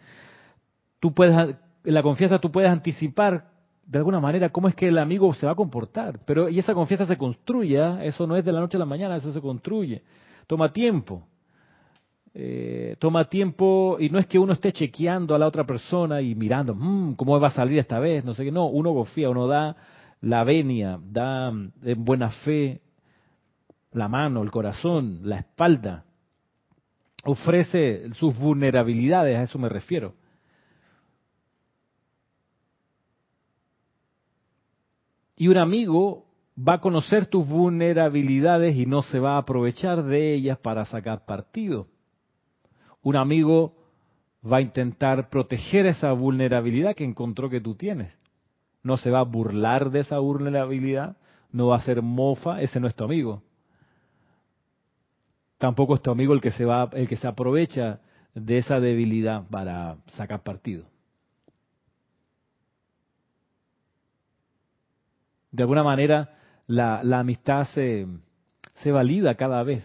[1.00, 1.36] Tú puedes,
[1.84, 3.50] en la confianza tú puedes anticipar
[3.88, 6.20] de alguna manera cómo es que el amigo se va a comportar.
[6.26, 8.06] Pero y esa confianza se construye, ¿ah?
[8.06, 10.04] eso no es de la noche a la mañana, eso se construye.
[10.46, 11.26] Toma tiempo.
[12.34, 16.34] Eh, toma tiempo y no es que uno esté chequeando a la otra persona y
[16.34, 19.48] mirando mmm, cómo va a salir esta vez, no sé qué, no, uno confía, uno
[19.48, 19.76] da
[20.22, 22.82] la venia, da en buena fe
[23.92, 26.06] la mano, el corazón, la espalda,
[27.26, 30.14] ofrece sus vulnerabilidades, a eso me refiero.
[35.36, 40.34] Y un amigo va a conocer tus vulnerabilidades y no se va a aprovechar de
[40.34, 41.88] ellas para sacar partido
[43.04, 43.76] un amigo
[44.46, 48.18] va a intentar proteger esa vulnerabilidad que encontró que tú tienes.
[48.84, 51.18] No se va a burlar de esa vulnerabilidad,
[51.52, 53.44] no va a ser mofa, ese no es tu amigo.
[55.58, 58.00] Tampoco es tu amigo el que se va, el que se aprovecha
[58.34, 60.86] de esa debilidad para sacar partido.
[65.52, 68.08] De alguna manera, la, la amistad se,
[68.76, 69.84] se valida cada vez.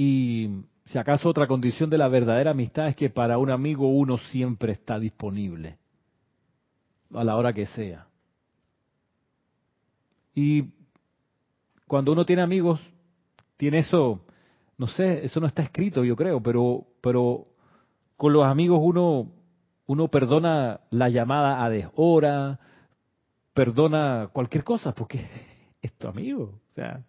[0.00, 4.16] Y si acaso otra condición de la verdadera amistad es que para un amigo uno
[4.16, 5.76] siempre está disponible,
[7.12, 8.06] a la hora que sea.
[10.36, 10.66] Y
[11.88, 12.80] cuando uno tiene amigos,
[13.56, 14.20] tiene eso,
[14.76, 17.48] no sé, eso no está escrito, yo creo, pero, pero
[18.16, 19.32] con los amigos uno,
[19.86, 22.60] uno perdona la llamada a deshora,
[23.52, 25.26] perdona cualquier cosa, porque
[25.82, 26.60] es tu amigo.
[26.70, 27.02] O sea,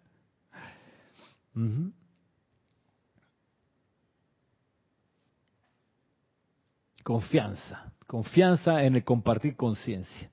[7.10, 10.30] confianza, confianza en el compartir conciencia.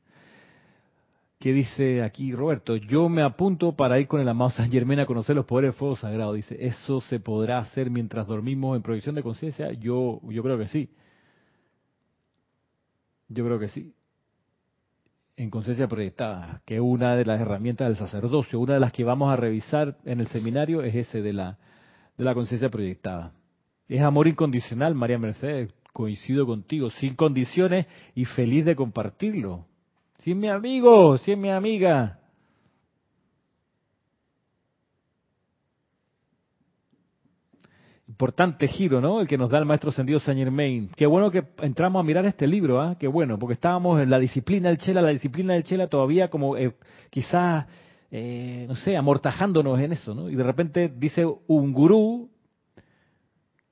[1.39, 2.75] ¿Qué dice aquí Roberto?
[2.75, 5.79] Yo me apunto para ir con el amado San Germán a conocer los poderes del
[5.79, 6.33] fuego sagrado.
[6.33, 9.71] Dice, ¿eso se podrá hacer mientras dormimos en proyección de conciencia?
[9.71, 10.91] Yo, yo creo que sí.
[13.27, 13.95] Yo creo que sí.
[15.35, 19.33] En conciencia proyectada, que una de las herramientas del sacerdocio, una de las que vamos
[19.33, 21.57] a revisar en el seminario es ese de la,
[22.19, 23.33] de la conciencia proyectada.
[23.87, 29.65] Es amor incondicional, María Mercedes, coincido contigo, sin condiciones y feliz de compartirlo.
[30.19, 32.19] Si es mi amigo, si es mi amiga.
[38.07, 39.21] Importante giro, ¿no?
[39.21, 40.91] El que nos da el maestro Sendido Saint Germain.
[40.95, 42.95] Qué bueno que entramos a mirar este libro, ¿ah?
[42.99, 46.57] Qué bueno, porque estábamos en la disciplina del Chela, la disciplina del Chela todavía como
[46.57, 46.75] eh,
[47.09, 47.65] quizás,
[48.11, 50.29] eh, no sé, amortajándonos en eso, ¿no?
[50.29, 52.29] Y de repente dice un gurú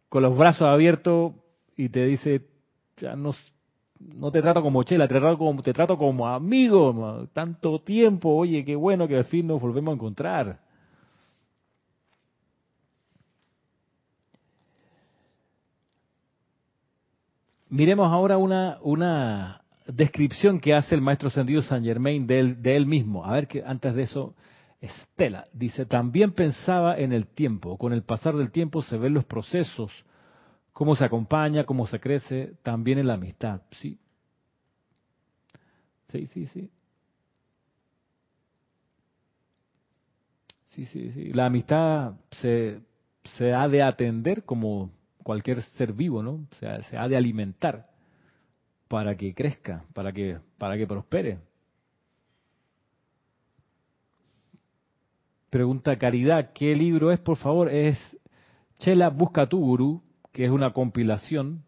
[0.09, 1.33] con los brazos abiertos
[1.75, 2.41] y te dice,
[2.97, 3.33] ya no,
[3.99, 8.63] no te trato como chela, te trato como, te trato como amigo, tanto tiempo, oye,
[8.63, 10.59] qué bueno que al fin nos volvemos a encontrar.
[17.69, 22.77] Miremos ahora una, una descripción que hace el maestro Sendido San Germain de él, de
[22.77, 23.25] él mismo.
[23.25, 24.35] A ver que antes de eso,
[24.79, 27.77] Estela dice, también pensaba en el tiempo.
[27.77, 29.91] Con el pasar del tiempo se ven los procesos,
[30.75, 33.97] cómo se acompaña, cómo se crece, también en la amistad, ¿sí?
[36.09, 36.69] Sí, sí, sí.
[40.65, 41.31] Sí, sí, sí.
[41.31, 42.81] La amistad se,
[43.37, 44.91] se ha de atender como
[45.23, 46.45] cualquier ser vivo, ¿no?
[46.59, 47.87] Se ha de alimentar
[48.89, 51.39] para que crezca, para que, para que prospere.
[55.49, 57.69] Pregunta Caridad, ¿qué libro es, por favor?
[57.69, 57.97] Es
[58.79, 60.04] Chela Busca tu Gurú,
[60.35, 61.63] que es una compilación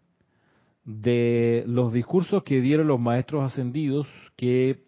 [0.83, 4.83] de los discursos que dieron los maestros ascendidos que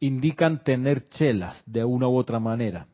[0.00, 2.86] indican tener chelas de una u otra manera.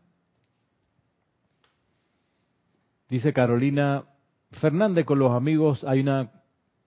[3.08, 4.02] Dice Carolina
[4.50, 6.32] Fernández, con los amigos hay una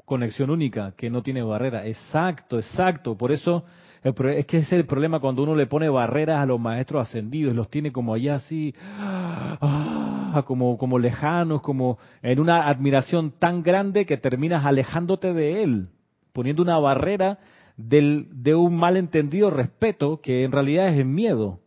[0.03, 1.87] conexión única que no tiene barrera.
[1.87, 3.17] Exacto, exacto.
[3.17, 3.63] Por eso
[4.03, 7.69] es que es el problema cuando uno le pone barreras a los maestros ascendidos, los
[7.69, 8.75] tiene como allá así.
[8.97, 9.98] Ah,
[10.45, 15.89] como, como lejanos, como en una admiración tan grande que terminas alejándote de él,
[16.33, 17.39] poniendo una barrera
[17.77, 21.59] del, de un malentendido respeto que en realidad es miedo.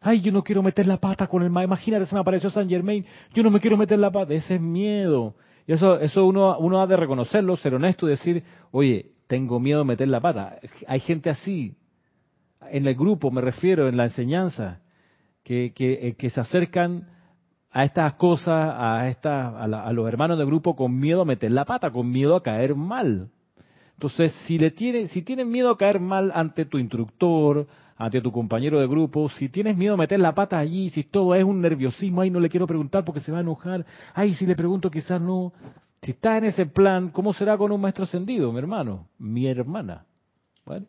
[0.00, 1.74] Ay, yo no quiero meter la pata con el maestro.
[1.74, 3.04] Imagínate, se me apareció San Germain.
[3.34, 4.34] Yo no me quiero meter la pata.
[4.34, 5.34] Ese es miedo.
[5.66, 9.80] Y eso, eso uno, uno ha de reconocerlo, ser honesto y decir, oye, tengo miedo
[9.80, 10.60] de meter la pata.
[10.86, 11.74] Hay gente así.
[12.70, 14.80] En el grupo, me refiero, en la enseñanza,
[15.42, 17.08] que, que, eh, que se acercan
[17.76, 21.66] a estas cosas, a, esta, a, los hermanos del grupo con miedo a meter la
[21.66, 23.28] pata, con miedo a caer mal.
[23.92, 27.66] Entonces, si le tiene, si tienes miedo a caer mal ante tu instructor,
[27.98, 31.34] ante tu compañero de grupo, si tienes miedo a meter la pata allí, si todo
[31.34, 34.46] es un nerviosismo, ay, no le quiero preguntar porque se va a enojar, ay, si
[34.46, 35.52] le pregunto quizás no.
[36.00, 40.06] Si estás en ese plan, ¿cómo será con un maestro ascendido, mi hermano, mi hermana?
[40.64, 40.86] Bueno,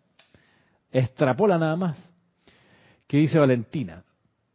[0.90, 1.98] extrapola nada más.
[3.08, 4.06] ¿Qué dice Valentina?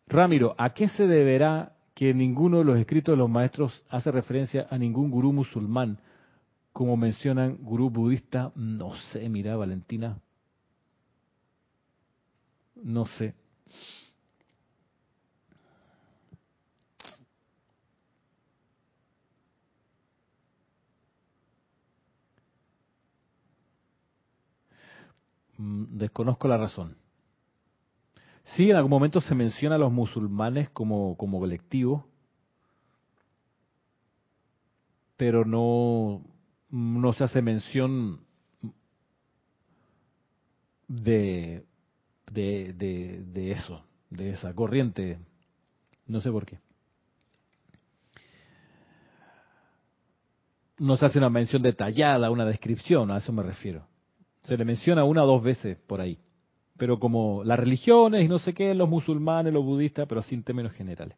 [0.07, 4.67] Ramiro, ¿a qué se deberá que ninguno de los escritos de los maestros hace referencia
[4.71, 5.99] a ningún gurú musulmán,
[6.73, 10.19] como mencionan gurú budista, no sé, mira Valentina,
[12.77, 13.35] no sé.
[25.59, 27.02] Mm, desconozco la razón.
[28.57, 32.07] Sí, en algún momento se menciona a los musulmanes como, como colectivo,
[35.17, 36.23] pero no,
[36.71, 38.21] no se hace mención
[40.87, 41.65] de,
[42.31, 45.19] de, de, de eso, de esa corriente.
[46.07, 46.59] No sé por qué.
[50.77, 53.87] No se hace una mención detallada, una descripción, a eso me refiero.
[54.43, 56.19] Se le menciona una o dos veces por ahí
[56.83, 60.43] pero como las religiones y no sé qué, los musulmanes, los budistas, pero así en
[60.43, 61.17] términos generales.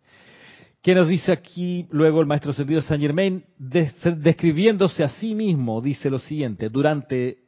[0.83, 3.43] ¿Qué nos dice aquí luego el maestro Servido Saint Germain?
[3.57, 7.39] describiéndose a sí mismo, dice lo siguiente, durante,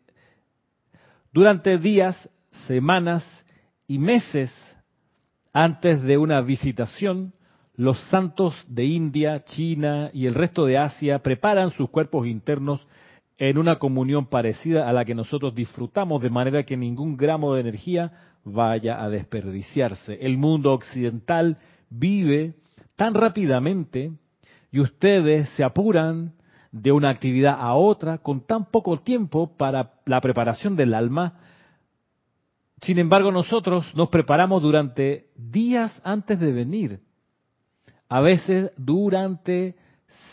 [1.30, 2.30] durante días,
[2.66, 3.22] semanas
[3.86, 4.50] y meses
[5.52, 7.34] antes de una visitación,
[7.74, 12.80] los santos de India, China y el resto de Asia preparan sus cuerpos internos
[13.38, 17.60] en una comunión parecida a la que nosotros disfrutamos, de manera que ningún gramo de
[17.60, 18.12] energía
[18.44, 20.18] vaya a desperdiciarse.
[20.20, 21.58] El mundo occidental
[21.90, 22.54] vive
[22.96, 24.12] tan rápidamente
[24.70, 26.32] y ustedes se apuran
[26.72, 31.40] de una actividad a otra con tan poco tiempo para la preparación del alma.
[32.80, 37.00] Sin embargo, nosotros nos preparamos durante días antes de venir,
[38.08, 39.76] a veces durante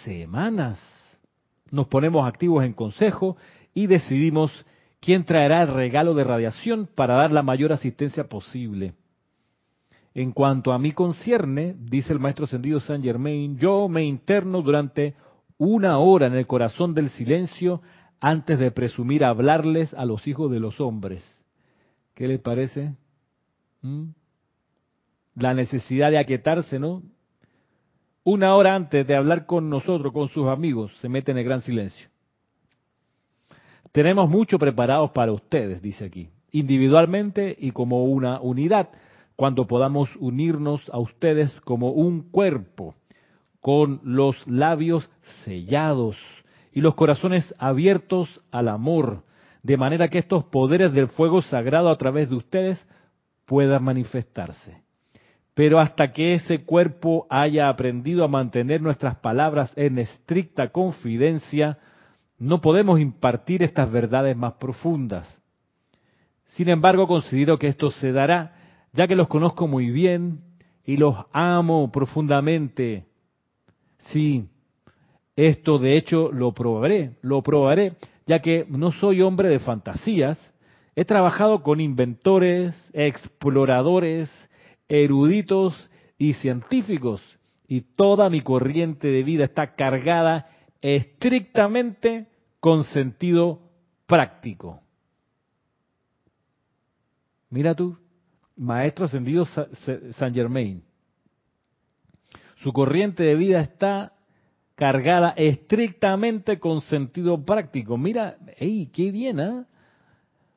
[0.04, 0.93] semanas.
[1.74, 3.36] Nos ponemos activos en consejo
[3.74, 4.52] y decidimos
[5.00, 8.94] quién traerá el regalo de radiación para dar la mayor asistencia posible.
[10.14, 15.16] En cuanto a mí concierne, dice el maestro ascendido Saint Germain, yo me interno durante
[15.58, 17.82] una hora en el corazón del silencio
[18.22, 21.28] antes de presumir hablarles a los hijos de los hombres.
[22.14, 22.94] ¿Qué les parece?
[23.82, 24.10] ¿Mm?
[25.38, 27.02] La necesidad de aquietarse, ¿no?
[28.26, 31.62] Una hora antes de hablar con nosotros, con sus amigos, se mete en el gran
[31.62, 32.08] silencio.
[33.92, 38.90] Tenemos mucho preparados para ustedes, dice aquí, individualmente y como una unidad
[39.36, 42.96] cuando podamos unirnos a ustedes como un cuerpo,
[43.60, 45.10] con los labios
[45.44, 46.18] sellados
[46.72, 49.24] y los corazones abiertos al amor,
[49.64, 52.88] de manera que estos poderes del fuego sagrado a través de ustedes
[53.46, 54.83] puedan manifestarse.
[55.54, 61.78] Pero hasta que ese cuerpo haya aprendido a mantener nuestras palabras en estricta confidencia,
[62.40, 65.28] no podemos impartir estas verdades más profundas.
[66.48, 68.56] Sin embargo, considero que esto se dará
[68.94, 70.40] ya que los conozco muy bien
[70.86, 73.06] y los amo profundamente.
[73.98, 74.48] Sí,
[75.36, 77.94] esto de hecho lo probaré, lo probaré,
[78.28, 80.40] ya que no soy hombre de fantasías.
[80.96, 84.30] He trabajado con inventores, exploradores,
[84.88, 87.22] eruditos y científicos,
[87.68, 90.48] y toda mi corriente de vida está cargada
[90.82, 92.28] estrictamente
[92.60, 93.62] con sentido
[94.06, 94.82] práctico.
[97.50, 97.98] Mira tú,
[98.56, 100.84] maestro ascendido San Germain.
[102.58, 104.14] Su corriente de vida está
[104.76, 107.98] cargada estrictamente con sentido práctico.
[107.98, 109.40] Mira, ¡ey, qué bien!
[109.40, 109.66] ¿eh?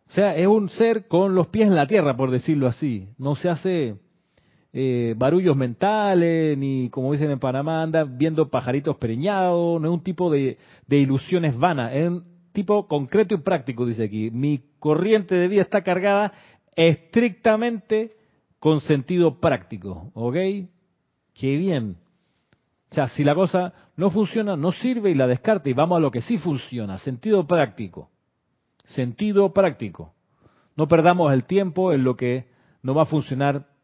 [0.08, 3.08] O sea, es un ser con los pies en la tierra, por decirlo así.
[3.18, 3.96] No se hace
[4.78, 10.02] eh, barullos mentales, ni como dicen en Panamá, anda viendo pajaritos preñados, no es un
[10.02, 14.30] tipo de, de ilusiones vanas, es un tipo concreto y práctico, dice aquí.
[14.30, 16.30] Mi corriente de vida está cargada
[16.74, 18.16] estrictamente
[18.58, 20.34] con sentido práctico, ¿ok?
[21.32, 21.96] Qué bien.
[22.90, 26.00] O sea, si la cosa no funciona, no sirve y la descarta y vamos a
[26.00, 28.10] lo que sí funciona, sentido práctico.
[28.84, 30.12] Sentido práctico.
[30.76, 32.44] No perdamos el tiempo en lo que
[32.82, 33.74] no va a funcionar.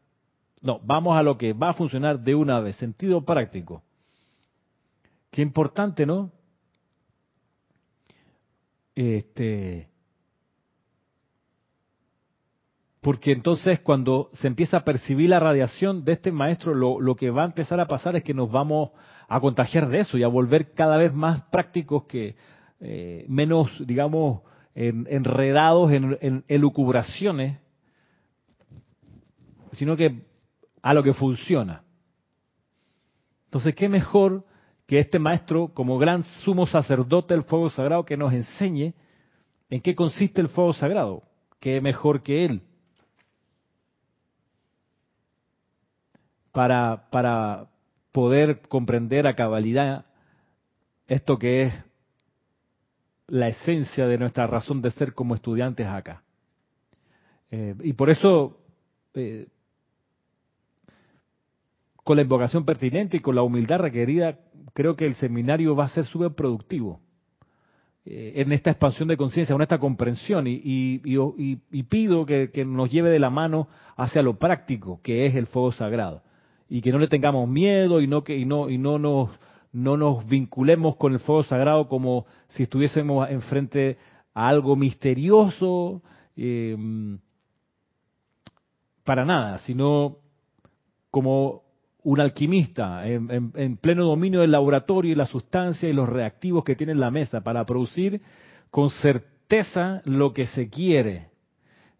[0.63, 3.83] No, vamos a lo que va a funcionar de una vez, sentido práctico.
[5.29, 6.31] Qué importante, ¿no?
[8.95, 9.89] Este,
[13.01, 17.41] porque entonces cuando se empieza a percibir la radiación de este maestro, lo, que va
[17.41, 18.91] a empezar a pasar es que nos vamos
[19.27, 22.37] a contagiar de eso y a volver cada vez más prácticos que
[22.79, 24.43] eh, menos, digamos,
[24.75, 27.59] enredados en, en elucubraciones,
[29.73, 30.32] sino que
[30.83, 31.83] a lo que funciona.
[33.45, 34.45] Entonces, ¿qué mejor
[34.85, 38.93] que este maestro, como gran sumo sacerdote del fuego sagrado, que nos enseñe
[39.71, 41.23] en qué consiste el fuego sagrado?
[41.59, 42.61] ¿Qué mejor que él?
[46.53, 47.67] para, para
[48.13, 50.05] poder comprender a cabalidad
[51.07, 51.85] esto que es
[53.27, 56.23] la esencia de nuestra razón de ser como estudiantes acá.
[57.49, 58.59] Eh, y por eso,
[59.15, 59.47] eh,
[62.03, 64.39] con la invocación pertinente y con la humildad requerida,
[64.73, 66.99] creo que el seminario va a ser súper productivo
[68.05, 70.99] eh, en esta expansión de conciencia, en esta comprensión, y,
[71.89, 76.21] pido que, nos lleve de la mano hacia lo práctico, que es el fuego sagrado.
[76.67, 78.97] Y que no le tengamos miedo y no
[79.97, 83.97] nos vinculemos con el fuego sagrado como si estuviésemos enfrente
[84.33, 86.01] a algo misterioso
[86.35, 86.75] eh,
[89.05, 90.17] para nada, sino
[91.11, 91.62] como
[92.03, 96.75] un alquimista en, en, pleno dominio del laboratorio y la sustancia y los reactivos que
[96.75, 98.21] tiene en la mesa para producir
[98.69, 101.27] con certeza lo que se quiere.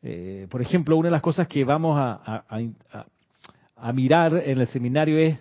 [0.02, 2.44] Eh, por ejemplo, una de las cosas que vamos a,
[3.76, 5.40] a mirar en el seminario es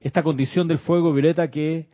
[0.00, 1.88] esta condición del fuego violeta que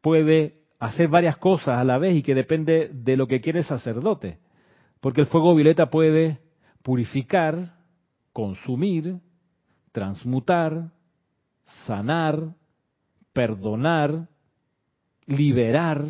[0.00, 3.64] puede hacer varias cosas a la vez y que depende de lo que quiere el
[3.64, 4.38] sacerdote.
[5.00, 6.38] Porque el fuego violeta puede
[6.82, 7.74] purificar,
[8.32, 9.16] consumir,
[9.98, 10.92] transmutar,
[11.86, 12.54] sanar,
[13.32, 14.28] perdonar,
[15.26, 16.04] liberar,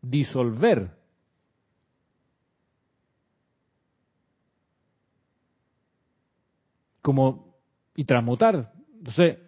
[0.00, 0.96] disolver.
[7.02, 7.56] como
[7.96, 8.70] y transmutar.
[8.98, 9.38] Entonces,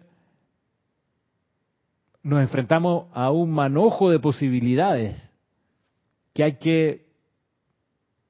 [2.23, 5.15] nos enfrentamos a un manojo de posibilidades
[6.33, 7.05] que hay que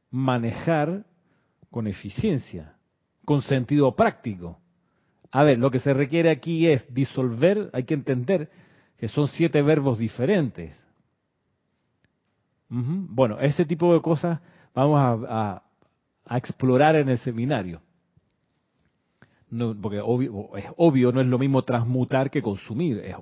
[0.10, 1.06] manejar
[1.70, 2.76] con eficiencia,
[3.24, 4.60] con sentido práctico.
[5.32, 8.50] A ver, lo que se requiere aquí es disolver, hay que entender
[8.98, 10.78] que son siete verbos diferentes.
[12.70, 14.40] Bueno, ese tipo de cosas
[14.74, 15.64] vamos a,
[16.30, 17.82] explorar en el seminario.
[19.82, 23.00] porque obvio, es obvio, no es lo mismo transmutar que consumir.
[23.00, 23.16] Es,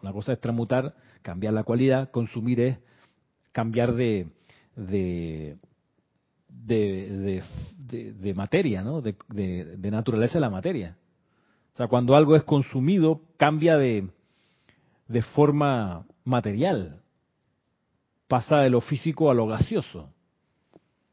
[0.00, 2.78] una cosa es transmutar, cambiar la cualidad, consumir es
[3.52, 4.28] cambiar de,
[4.76, 5.56] de,
[6.48, 9.02] de, materia, ¿no?
[9.02, 10.96] de, naturaleza de la materia.
[11.74, 14.08] O sea, cuando algo es consumido, cambia de,
[15.08, 17.00] de forma material
[18.28, 20.08] pasa de lo físico a lo gaseoso.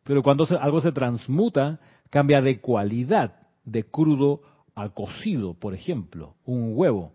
[0.04, 4.42] Pero cuando algo se transmuta, cambia de cualidad, de crudo
[4.76, 7.14] a cocido, por ejemplo, un huevo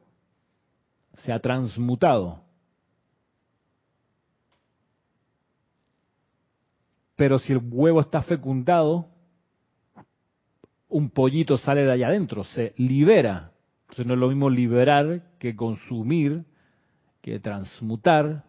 [1.19, 2.43] se ha transmutado.
[7.15, 9.07] Pero si el huevo está fecundado,
[10.89, 13.53] un pollito sale de allá adentro, se libera.
[13.83, 16.45] Entonces no es lo mismo liberar que consumir,
[17.21, 18.45] que transmutar,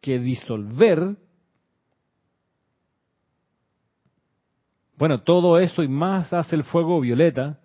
[0.00, 1.16] que disolver.
[4.96, 7.58] Bueno, todo eso y más hace el fuego violeta.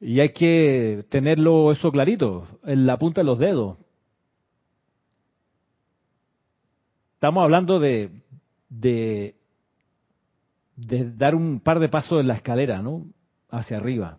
[0.00, 3.78] Y hay que tenerlo eso clarito, en la punta de los dedos.
[7.14, 8.10] Estamos hablando de,
[8.68, 9.34] de,
[10.78, 13.04] de dar un par de pasos en la escalera, ¿no?
[13.50, 14.18] Hacia arriba.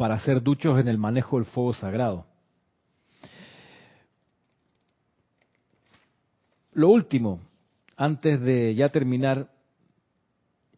[0.00, 2.24] para ser duchos en el manejo del fuego sagrado.
[6.72, 7.42] Lo último,
[7.98, 9.50] antes de ya terminar,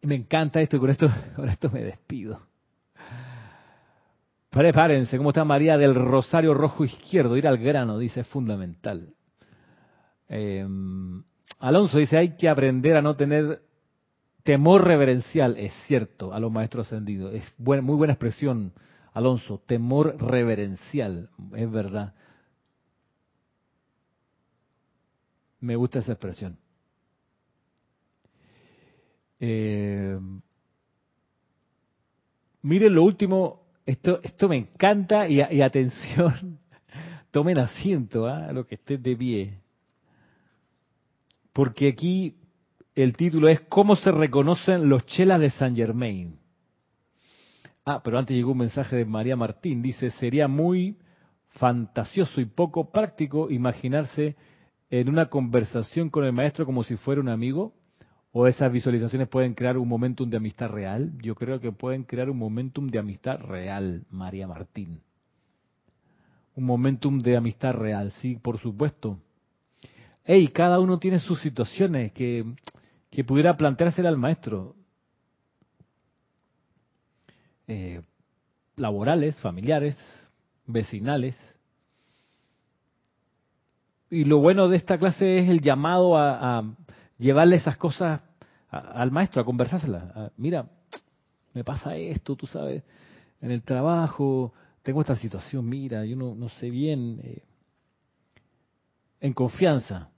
[0.01, 1.07] me encanta esto y con esto,
[1.37, 2.41] con esto me despido.
[4.49, 7.37] Prepárense, ¿cómo está María del Rosario Rojo Izquierdo?
[7.37, 9.13] Ir al grano, dice, es fundamental.
[10.35, 11.23] Em,
[11.59, 13.61] Alonso dice, hay que aprender a no tener
[14.41, 15.57] temor reverencial.
[15.57, 17.35] Es cierto, a los maestros ascendidos.
[17.35, 18.73] Es muy buena expresión.
[19.13, 22.15] Alonso, temor reverencial, es verdad.
[25.59, 26.57] Me gusta esa expresión.
[29.39, 30.17] Eh,
[32.63, 36.59] miren lo último, esto, esto me encanta y, atención,
[37.31, 38.51] tomen asiento a ¿ah?
[38.51, 39.62] lo que estén de pie.
[41.53, 42.35] Porque aquí
[42.95, 46.39] el título es ¿Cómo se reconocen los chelas de San Germain?
[47.85, 49.81] Ah, pero antes llegó un mensaje de María Martín.
[49.81, 50.97] Dice, sería muy
[51.49, 54.35] fantasioso y poco práctico imaginarse
[54.89, 57.73] en una conversación con el maestro como si fuera un amigo.
[58.31, 61.11] ¿O esas visualizaciones pueden crear un momentum de amistad real?
[61.21, 65.01] Yo creo que pueden crear un momentum de amistad real, María Martín.
[66.55, 69.19] Un momentum de amistad real, sí, por supuesto.
[70.25, 72.45] Hey, cada uno tiene sus situaciones que,
[73.09, 74.75] que pudiera planteársela al maestro.
[77.67, 78.01] Eh,
[78.75, 79.97] laborales, familiares,
[80.65, 81.35] vecinales.
[84.09, 86.63] Y lo bueno de esta clase es el llamado a,
[87.17, 88.21] llevarle esas cosas
[88.69, 90.31] al maestro, a conversárselas.
[90.37, 90.67] mira,
[91.53, 92.83] me pasa esto, tú sabes,
[93.41, 97.19] en el trabajo, tengo esta situación, mira, yo no, sé bien.
[97.23, 97.43] Eh,
[99.21, 100.09] en confianza,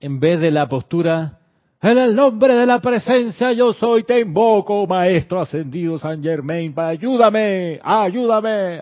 [0.00, 1.40] en vez de la postura
[1.82, 7.80] en el nombre de la presencia yo soy, te invoco, Maestro Ascendido San Germain, ayúdame,
[7.82, 8.80] ayúdame.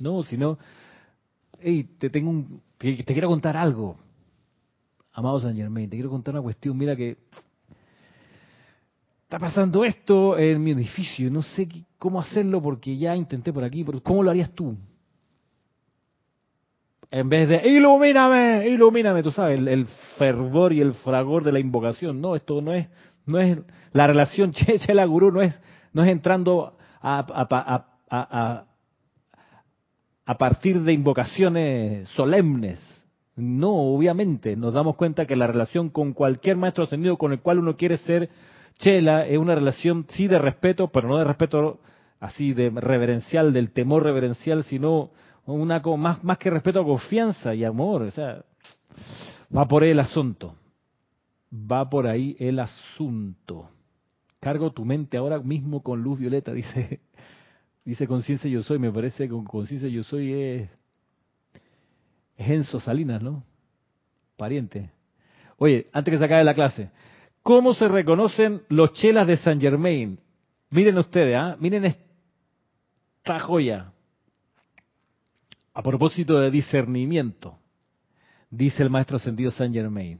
[0.00, 0.58] No, sino,
[1.60, 3.96] hey, te tengo un, te, quiero contar algo,
[5.12, 7.16] amado San Germain, te quiero contar una cuestión, mira que
[9.22, 13.84] está pasando esto en mi edificio, no sé cómo hacerlo porque ya intenté por aquí,
[13.84, 14.76] pero ¿cómo lo harías tú?
[17.16, 19.86] En vez de, ilumíname, ilumíname, tú sabes, el,
[20.18, 22.20] fervor y el fragor de la invocación.
[22.20, 22.88] No, esto no es,
[23.24, 23.56] no es,
[23.92, 25.58] la relación Chela Gurú no es,
[25.94, 27.24] no es entrando a,
[28.10, 28.66] a,
[30.26, 32.78] a, partir de invocaciones solemnes.
[33.34, 37.60] No, obviamente, nos damos cuenta que la relación con cualquier maestro ascendido con el cual
[37.60, 38.28] uno quiere ser
[38.74, 41.80] Chela es una relación sí de respeto, pero no de respeto
[42.20, 45.12] así de reverencial, del temor reverencial, sino
[45.46, 48.02] una más, que respeto, confianza y amor.
[48.02, 48.44] O sea,
[49.56, 50.56] va por ahí el asunto.
[51.52, 53.70] Va por ahí el asunto.
[54.40, 57.00] Cargo tu mente ahora mismo con luz violeta, dice,
[57.84, 58.78] dice conciencia yo soy.
[58.78, 60.70] Me parece que con conciencia yo soy es,
[62.36, 63.44] es Enzo Salinas, ¿no?
[64.36, 64.90] Pariente.
[65.58, 66.90] Oye, antes que se acabe la clase,
[67.42, 70.18] ¿cómo se reconocen los chelas de San Germain?
[70.70, 71.56] Miren ustedes, ¿ah?
[71.58, 73.92] miren esta joya.
[75.76, 77.58] A propósito de discernimiento,
[78.48, 80.18] dice el maestro ascendido Saint Germain.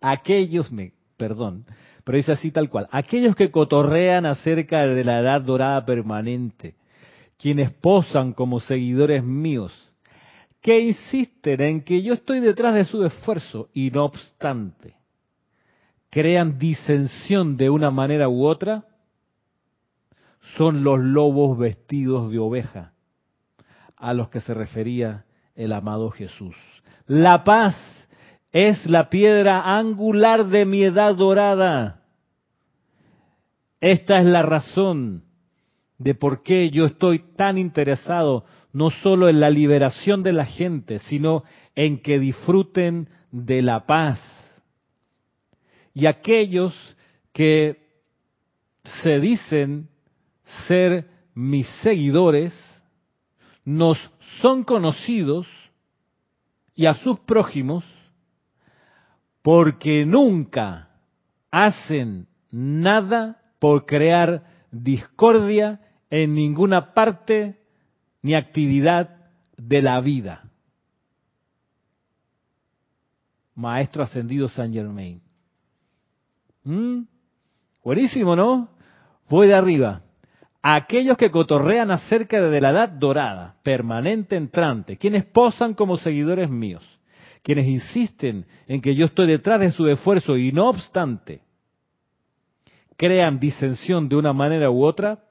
[0.00, 1.66] Aquellos, me, perdón,
[2.04, 6.74] pero dice así tal cual, aquellos que cotorrean acerca de la edad dorada permanente,
[7.36, 9.74] quienes posan como seguidores míos,
[10.62, 14.94] que insisten en que yo estoy detrás de su esfuerzo y no obstante
[16.08, 18.86] crean disensión de una manera u otra,
[20.56, 22.91] son los lobos vestidos de oveja
[24.02, 25.24] a los que se refería
[25.54, 26.56] el amado Jesús.
[27.06, 27.76] La paz
[28.50, 32.02] es la piedra angular de mi edad dorada.
[33.80, 35.22] Esta es la razón
[35.98, 40.98] de por qué yo estoy tan interesado no solo en la liberación de la gente,
[40.98, 41.44] sino
[41.76, 44.20] en que disfruten de la paz.
[45.94, 46.74] Y aquellos
[47.32, 47.82] que
[49.02, 49.88] se dicen
[50.66, 52.52] ser mis seguidores,
[53.64, 53.98] nos
[54.40, 55.46] son conocidos
[56.74, 57.84] y a sus prójimos
[59.42, 60.88] porque nunca
[61.50, 67.60] hacen nada por crear discordia en ninguna parte
[68.22, 70.48] ni actividad de la vida.
[73.54, 75.20] Maestro ascendido San Germain.
[76.64, 77.02] ¿Mm?
[77.84, 78.68] Buenísimo, ¿no?
[79.28, 80.02] Voy de arriba.
[80.62, 86.86] Aquellos que cotorrean acerca de la edad dorada, permanente entrante, quienes posan como seguidores míos,
[87.42, 91.42] quienes insisten en que yo estoy detrás de su esfuerzo y no obstante
[92.96, 95.24] crean disensión de una manera u otra,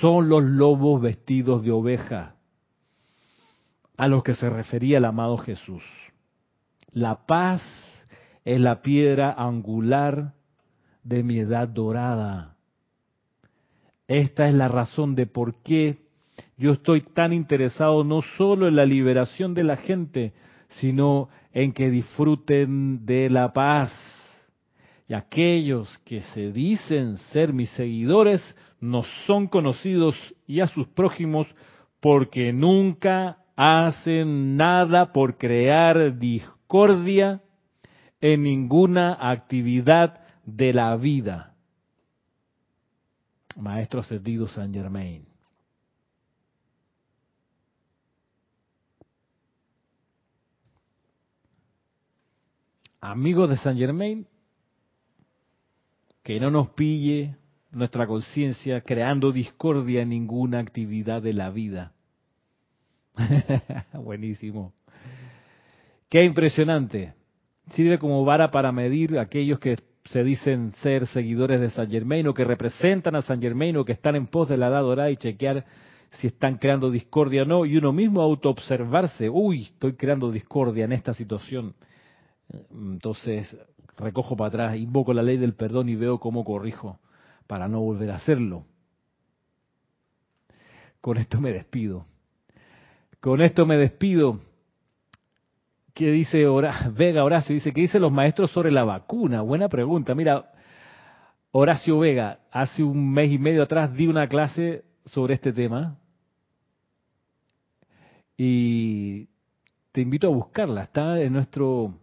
[0.00, 2.34] son los lobos vestidos de oveja
[3.96, 5.84] a los que se refería el amado Jesús.
[6.90, 7.62] La paz
[8.44, 10.34] es la piedra angular
[11.04, 12.56] de mi edad dorada.
[14.08, 15.98] Esta es la razón de por qué
[16.56, 20.32] yo estoy tan interesado no solo en la liberación de la gente,
[20.80, 23.92] sino en que disfruten de la paz.
[25.08, 28.42] Y aquellos que se dicen ser mis seguidores
[28.80, 31.46] no son conocidos y a sus prójimos
[32.00, 37.42] porque nunca hacen nada por crear discordia
[38.20, 41.57] en ninguna actividad de la vida.
[43.58, 45.26] Maestro Ascendido San Germain.
[53.00, 54.26] Amigos de San Germain,
[56.22, 57.36] que no nos pille
[57.70, 61.92] nuestra conciencia creando discordia en ninguna actividad de la vida.
[63.92, 64.72] Buenísimo.
[66.08, 67.14] Qué impresionante.
[67.72, 69.78] Sirve como vara para medir aquellos que
[70.10, 73.92] se dicen ser seguidores de San Germain o que representan a San Germain o que
[73.92, 75.66] están en pos de la edad dorada y chequear
[76.10, 80.92] si están creando discordia o no, y uno mismo autoobservarse, uy, estoy creando discordia en
[80.92, 81.74] esta situación.
[82.70, 83.54] Entonces
[83.98, 86.98] recojo para atrás, invoco la ley del perdón y veo cómo corrijo
[87.46, 88.64] para no volver a hacerlo.
[91.02, 92.06] Con esto me despido.
[93.20, 94.40] Con esto me despido.
[95.98, 96.44] ¿Qué dice
[96.92, 97.56] Vega Horacio?
[97.56, 99.42] Dice, ¿qué dicen los maestros sobre la vacuna?
[99.42, 100.14] Buena pregunta.
[100.14, 100.52] Mira,
[101.50, 105.98] Horacio Vega, hace un mes y medio atrás di una clase sobre este tema
[108.36, 109.26] y
[109.90, 110.84] te invito a buscarla.
[110.84, 111.98] Está en nuestro,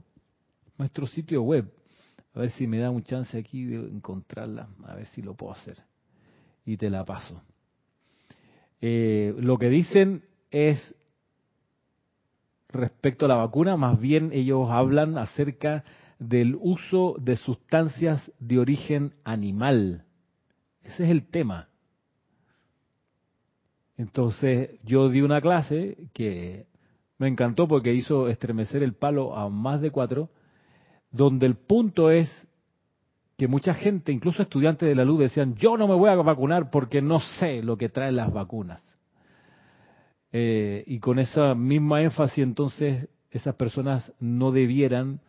[0.77, 1.71] nuestro sitio web.
[2.33, 4.67] A ver si me da un chance aquí de encontrarla.
[4.87, 5.77] A ver si lo puedo hacer.
[6.65, 7.41] Y te la paso.
[8.81, 10.93] Eh, lo que dicen es
[12.75, 15.83] respecto a la vacuna, más bien ellos hablan acerca
[16.19, 20.05] del uso de sustancias de origen animal.
[20.83, 21.67] Ese es el tema.
[23.97, 26.67] Entonces yo di una clase que
[27.17, 30.29] me encantó porque hizo estremecer el palo a más de cuatro,
[31.11, 32.29] donde el punto es
[33.37, 36.69] que mucha gente, incluso estudiantes de la luz, decían, yo no me voy a vacunar
[36.69, 38.81] porque no sé lo que traen las vacunas.
[40.37, 45.21] Eh, y con esa misma énfasis entonces esas personas no debieran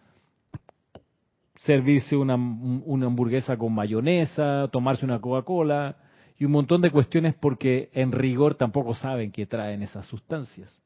[1.59, 5.97] servirse una, hamburguesa con mayonesa, tomarse una Coca-Cola
[6.41, 10.77] y un montón de cuestiones porque en rigor tampoco saben qué traen esas sustancias.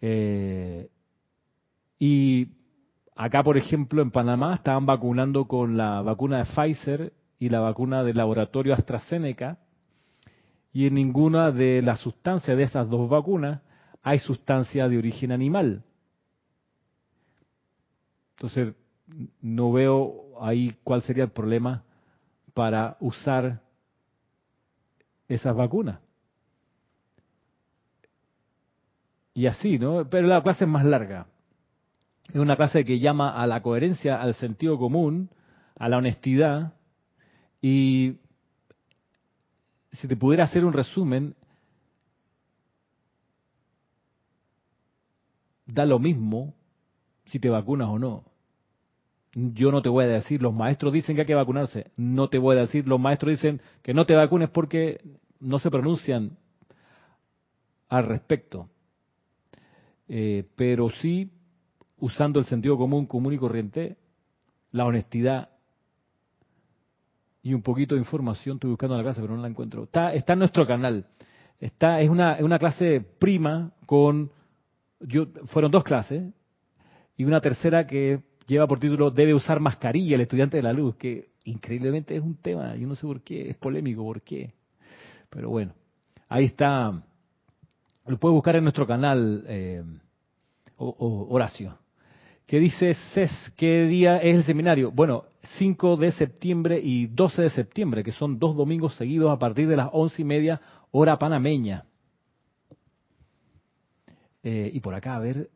[0.00, 0.88] Eh,
[1.96, 2.48] y
[3.14, 8.02] acá, por ejemplo, en Panamá estaban vacunando con la vacuna de Pfizer y la vacuna
[8.02, 9.60] del laboratorio AstraZeneca
[10.72, 13.60] y en ninguna de las sustancias de esas dos vacunas
[14.02, 15.82] hay sustancia de origen animal.
[18.36, 18.74] Entonces,
[19.40, 21.82] no veo ahí cuál sería el problema
[22.54, 23.62] para usar
[25.28, 26.00] esas vacunas.
[29.34, 30.08] Y así, ¿no?
[30.08, 31.26] Pero la clase es más larga.
[32.28, 35.30] Es una clase que llama a la coherencia, al sentido común,
[35.78, 36.74] a la honestidad.
[37.62, 38.16] Y
[39.92, 41.34] si te pudiera hacer un resumen,
[45.66, 46.54] da lo mismo
[47.26, 48.24] si te vacunas o no.
[49.34, 51.90] Yo no te voy a decir, los maestros dicen que hay que vacunarse.
[51.96, 55.00] No te voy a decir, los maestros dicen que no te vacunes porque
[55.38, 56.38] no se pronuncian
[57.88, 58.68] al respecto.
[60.08, 61.30] Eh, pero sí
[61.98, 63.96] usando el sentido común, común y corriente,
[64.70, 65.50] la honestidad
[67.42, 68.56] y un poquito de información.
[68.56, 69.84] Estoy buscando la clase, pero no la encuentro.
[69.84, 71.06] Está, está en nuestro canal.
[71.60, 74.30] Está, es una, una clase prima con,
[75.00, 76.32] yo, fueron dos clases
[77.16, 80.96] y una tercera que lleva por título Debe usar mascarilla el estudiante de la luz,
[80.96, 84.54] que increíblemente es un tema, yo no sé por qué, es polémico, por qué.
[85.30, 85.74] Pero bueno,
[86.28, 87.02] ahí está,
[88.06, 89.82] lo puedes buscar en nuestro canal, eh,
[90.76, 91.76] Horacio.
[92.48, 93.52] ¿Qué dice CES?
[93.58, 94.90] ¿Qué día es el seminario?
[94.90, 95.26] Bueno,
[95.58, 99.76] 5 de septiembre y 12 de septiembre, que son dos domingos seguidos a partir de
[99.76, 100.58] las once y media
[100.90, 101.84] hora panameña.
[104.42, 105.50] Eh, y por acá, a ver.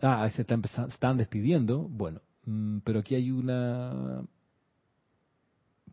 [0.00, 1.80] Ah, se están, están despidiendo.
[1.90, 4.22] Bueno, mm, pero aquí hay una.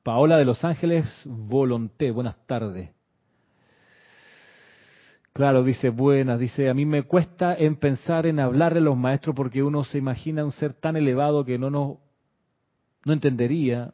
[0.01, 2.09] Paola de Los Ángeles Volonté.
[2.09, 2.91] Buenas tardes.
[5.33, 9.33] Claro, dice buenas, dice, a mí me cuesta en pensar en hablar de los maestros
[9.33, 11.97] porque uno se imagina un ser tan elevado que no nos
[13.05, 13.93] no entendería,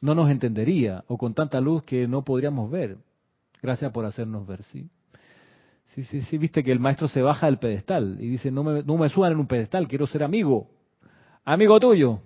[0.00, 2.98] no nos entendería, o con tanta luz que no podríamos ver.
[3.62, 4.90] Gracias por hacernos ver, sí.
[5.94, 8.82] Sí, sí, sí, viste que el maestro se baja del pedestal y dice, no me,
[8.82, 10.68] no me suban en un pedestal, quiero ser amigo,
[11.44, 12.20] amigo tuyo.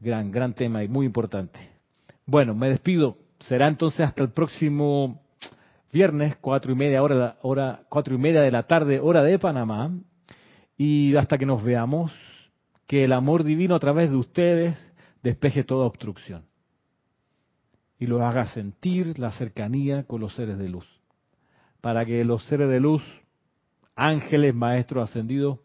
[0.00, 1.60] Gran, gran tema y muy importante.
[2.26, 5.22] Bueno, me despido será entonces hasta el próximo
[5.92, 9.90] viernes, cuatro y media hora, hora, cuatro y media de la tarde, hora de Panamá,
[10.76, 12.12] y hasta que nos veamos,
[12.86, 14.76] que el amor divino a través de ustedes
[15.22, 16.48] despeje toda obstrucción
[17.98, 20.86] y lo haga sentir la cercanía con los seres de luz,
[21.80, 23.02] para que los seres de luz,
[23.96, 25.58] ángeles, maestros ascendidos,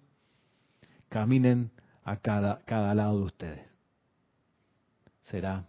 [1.09, 1.71] caminen
[2.03, 3.67] a cada, cada lado de ustedes.
[5.25, 5.65] Será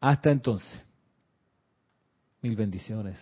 [0.00, 0.86] hasta entonces.
[2.42, 3.18] Mil bendiciones.